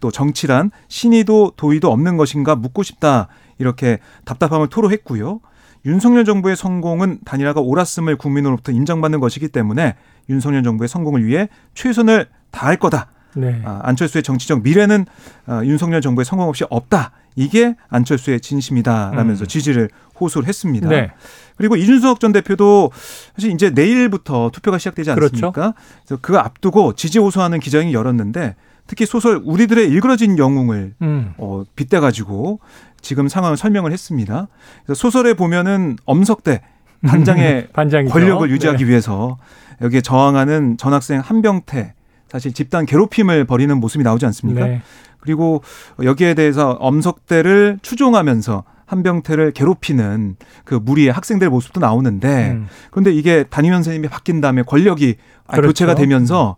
또 0.00 0.10
정치란 0.12 0.70
신의도 0.86 1.54
도의도 1.56 1.90
없는 1.90 2.16
것인가 2.16 2.54
묻고 2.54 2.84
싶다. 2.84 3.26
이렇게 3.58 3.98
답답함을 4.24 4.68
토로했고요. 4.68 5.40
윤석열 5.84 6.24
정부의 6.24 6.56
성공은 6.56 7.20
단일화가 7.24 7.60
옳았음을 7.60 8.16
국민으로부터 8.16 8.70
인정받는 8.70 9.18
것이기 9.18 9.48
때문에 9.48 9.96
윤석열 10.28 10.62
정부의 10.62 10.86
성공을 10.86 11.26
위해 11.26 11.48
최선을 11.74 12.28
다할 12.52 12.76
거다. 12.76 13.08
네. 13.34 13.62
아, 13.64 13.80
안철수의 13.84 14.22
정치적 14.22 14.62
미래는 14.62 15.06
아, 15.46 15.62
윤석열 15.64 16.00
정부의 16.00 16.24
성공 16.24 16.48
없이 16.48 16.64
없다. 16.68 17.12
이게 17.34 17.74
안철수의 17.88 18.40
진심이다라면서 18.40 19.44
음. 19.44 19.46
지지를 19.46 19.88
호소를 20.20 20.48
했습니다. 20.48 20.88
네. 20.88 21.10
그리고 21.56 21.76
이준석 21.76 22.20
전 22.20 22.32
대표도 22.32 22.90
사실 23.34 23.50
이제 23.52 23.70
내일부터 23.70 24.50
투표가 24.52 24.78
시작되지 24.78 25.10
않습니까? 25.12 25.50
그렇죠. 25.50 25.74
그래서 26.06 26.18
그 26.20 26.36
앞두고 26.36 26.94
지지 26.94 27.18
호소하는 27.18 27.60
기자회견 27.60 27.92
열었는데 27.92 28.56
특히 28.86 29.06
소설 29.06 29.40
우리들의 29.42 29.88
일그러진 29.88 30.38
영웅을 30.38 30.94
음. 31.02 31.34
어, 31.38 31.64
빗대 31.76 32.00
가지고 32.00 32.60
지금 33.00 33.28
상황을 33.28 33.56
설명을 33.56 33.92
했습니다. 33.92 34.48
그래서 34.84 34.98
소설에 34.98 35.34
보면은 35.34 35.96
엄석대 36.04 36.62
반장의 37.02 37.68
권력을 38.10 38.48
유지하기 38.50 38.84
네. 38.84 38.90
위해서 38.90 39.38
여기에 39.80 40.02
저항하는 40.02 40.76
전학생 40.76 41.20
한병태 41.20 41.94
사실 42.32 42.54
집단 42.54 42.86
괴롭힘을 42.86 43.44
벌이는 43.44 43.78
모습이 43.78 44.02
나오지 44.02 44.24
않습니까? 44.24 44.64
네. 44.66 44.82
그리고 45.20 45.62
여기에 46.02 46.32
대해서 46.32 46.70
엄석대를 46.80 47.78
추종하면서 47.82 48.64
한병태를 48.86 49.52
괴롭히는 49.52 50.36
그 50.64 50.74
무리의 50.74 51.12
학생들 51.12 51.50
모습도 51.50 51.80
나오는데 51.80 52.52
음. 52.52 52.68
그런데 52.90 53.12
이게 53.12 53.44
담임 53.44 53.74
선생님이 53.74 54.08
바뀐 54.08 54.40
다음에 54.40 54.62
권력이 54.62 55.16
그렇죠. 55.46 55.68
교체가 55.68 55.94
되면서 55.94 56.56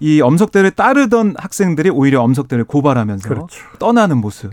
이 0.00 0.20
엄석대를 0.20 0.72
따르던 0.72 1.36
학생들이 1.38 1.90
오히려 1.90 2.20
엄석대를 2.22 2.64
고발하면서 2.64 3.28
그렇죠. 3.28 3.60
떠나는 3.78 4.18
모습 4.18 4.52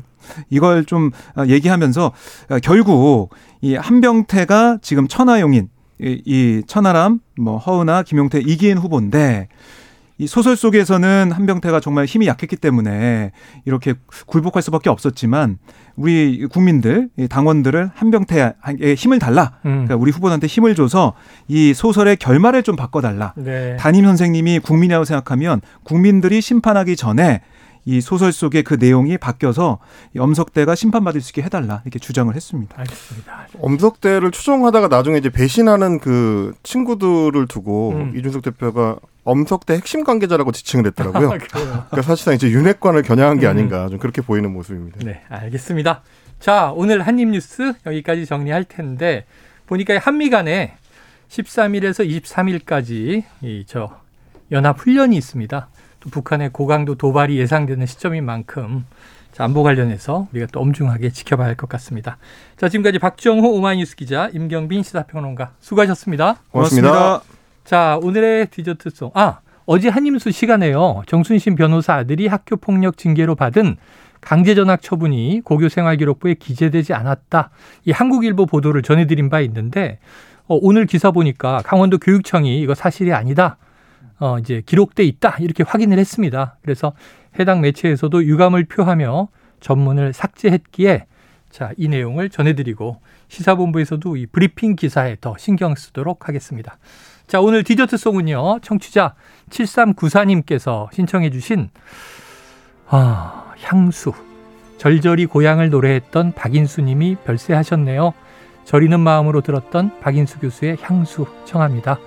이걸 0.52 0.86
좀 0.86 1.10
얘기하면서 1.48 2.12
결국 2.62 3.32
이 3.62 3.74
한병태가 3.74 4.78
지금 4.84 5.08
천하용인 5.08 5.70
이 6.00 6.64
천하람 6.68 7.20
뭐 7.40 7.58
허은아 7.58 8.04
김용태 8.04 8.40
이기인 8.40 8.78
후보인데 8.78 9.48
이 10.18 10.28
소설 10.28 10.56
속에서는 10.56 11.32
한병태가 11.32 11.80
정말 11.80 12.06
힘이 12.06 12.28
약했기 12.28 12.56
때문에 12.56 13.32
이렇게 13.66 13.96
굴복할 14.28 14.62
수밖에 14.62 14.90
없었지만 14.90 15.58
우리 15.96 16.46
국민들, 16.46 17.10
당원들을 17.30 17.92
한병태에 17.94 18.54
힘을 18.98 19.20
달라. 19.20 19.58
음. 19.66 19.86
그러니까 19.86 19.96
우리 19.96 20.12
후보한테 20.12 20.48
힘을 20.48 20.76
줘서 20.76 21.14
이 21.48 21.74
소설의 21.74 22.18
결말을 22.18 22.64
좀 22.64 22.76
바꿔달라. 22.76 23.34
네. 23.36 23.76
담임 23.78 24.06
선생님이 24.06 24.60
국민이라고 24.60 25.06
생각하면 25.06 25.62
국민들이 25.84 26.42
심판하기 26.42 26.96
전에 26.96 27.42
이 27.86 28.00
소설 28.00 28.32
속의 28.32 28.64
그 28.64 28.76
내용이 28.76 29.18
바뀌어서 29.18 29.80
엄석대가 30.18 30.76
심판받을 30.76 31.20
수 31.22 31.32
있게 31.32 31.42
해달라 31.42 31.82
이렇게 31.84 31.98
주장을 31.98 32.34
했습니다. 32.36 32.76
알겠습니다. 32.78 33.48
엄석대를 33.60 34.30
추종하다가 34.32 34.88
나중에 34.88 35.18
이제 35.18 35.30
배신하는 35.30 36.00
그 36.00 36.54
친구들을 36.64 37.48
두고 37.48 37.94
음. 37.94 38.14
이준석 38.16 38.44
대표가 38.44 38.98
엄석대 39.24 39.74
핵심 39.76 40.04
관계자라고 40.04 40.52
지칭을 40.52 40.88
했더라고요. 40.88 41.28
아, 41.34 41.38
그러니까 41.38 42.02
사실상 42.02 42.34
이제 42.34 42.50
윤핵관을 42.50 43.04
겨냥한 43.04 43.40
게 43.40 43.46
음. 43.48 43.52
아닌가 43.52 43.88
좀 43.90 44.00
그렇게 44.00 44.22
보이는 44.22 44.52
모습입니다. 44.52 45.00
네, 45.04 45.22
알겠습니다. 45.30 46.02
자, 46.40 46.72
오늘 46.76 47.06
한입 47.06 47.30
뉴스 47.30 47.74
여기까지 47.86 48.26
정리할 48.26 48.64
텐데 48.64 49.26
보니까 49.68 49.98
한미 50.00 50.30
간에 50.30 50.74
13일에서 51.30 52.08
23일까지 52.24 53.24
이 53.42 53.64
저 53.68 54.00
연합 54.52 54.80
훈련이 54.80 55.16
있습니다. 55.16 55.70
또 56.02 56.10
북한의 56.10 56.50
고강도 56.52 56.96
도발이 56.96 57.38
예상되는 57.38 57.86
시점인 57.86 58.26
만큼 58.26 58.86
자, 59.32 59.46
안보 59.46 59.64
관련해서 59.64 60.28
우리가 60.34 60.48
또 60.52 60.60
엄중하게 60.60 61.12
지켜봐야 61.12 61.48
할 61.48 61.56
것 61.56 61.70
같습니다. 61.70 62.18
자, 62.58 62.68
지금까지 62.68 63.00
박정호 63.00 63.50
오마이뉴스 63.52 63.96
기자, 63.96 64.30
임경빈 64.34 64.84
시사평론가 64.84 65.52
수고하셨습니다. 65.62 66.38
고맙습니다. 66.52 66.90
고맙습니다. 66.92 67.41
자, 67.72 67.98
오늘의 68.04 68.48
디저트송. 68.48 69.12
아, 69.14 69.40
어제 69.66 69.88
한임수 69.88 70.32
시간에요. 70.32 71.04
정순신 71.08 71.56
변호사 71.56 71.94
아들이 71.94 72.28
학교 72.28 72.58
폭력 72.58 72.98
징계로 72.98 73.36
받은 73.36 73.78
강제 74.20 74.56
전학 74.56 74.82
처분이 74.82 75.40
고교 75.46 75.70
생활기록부에 75.70 76.34
기재되지 76.34 76.94
않았다. 76.94 77.50
이 77.86 77.92
한국일보 77.92 78.48
보도를 78.48 78.82
전해드린 78.82 79.30
바 79.30 79.40
있는데 79.40 80.00
어, 80.48 80.60
오늘 80.62 80.86
기사 80.86 81.12
보니까 81.12 81.62
강원도 81.64 81.98
교육청이 81.98 82.60
이거 82.60 82.76
사실이 82.76 83.14
아니다. 83.14 83.56
어, 84.20 84.38
이제 84.38 84.62
기록돼 84.66 85.06
있다. 85.06 85.38
이렇게 85.40 85.64
확인을 85.64 85.98
했습니다. 85.98 86.58
그래서 86.62 86.92
해당 87.40 87.62
매체에서도 87.62 88.26
유감을 88.26 88.66
표하며 88.66 89.30
전문을 89.62 90.12
삭제했기에 90.12 91.06
자, 91.52 91.72
이 91.78 91.88
내용을 91.88 92.30
전해드리고 92.30 93.00
시사본부에서도 93.30 94.18
이 94.18 94.26
브리핑 94.26 94.76
기사에 94.76 95.16
더 95.22 95.36
신경 95.38 95.76
쓰도록 95.76 96.28
하겠습니다. 96.28 96.78
자, 97.32 97.40
오늘 97.40 97.64
디저트송은요, 97.64 98.60
청취자 98.62 99.16
7394님께서 99.52 100.92
신청해주신, 100.92 101.70
아, 102.90 103.54
향수. 103.62 104.12
절절히 104.78 105.28
고향을 105.28 105.70
노래했던 105.70 106.34
박인수 106.34 106.82
님이 106.82 107.16
별세하셨네요. 107.24 108.14
저리는 108.66 109.00
마음으로 109.00 109.40
들었던 109.40 109.98
박인수 110.02 110.40
교수의 110.40 110.76
향수 110.82 111.26
청합니다. 111.46 112.00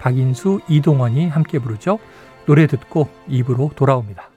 박인수, 0.00 0.62
이동원이 0.68 1.28
함께 1.28 1.60
부르죠. 1.60 2.00
노래 2.46 2.66
듣고 2.66 3.08
입으로 3.28 3.70
돌아옵니다. 3.76 4.31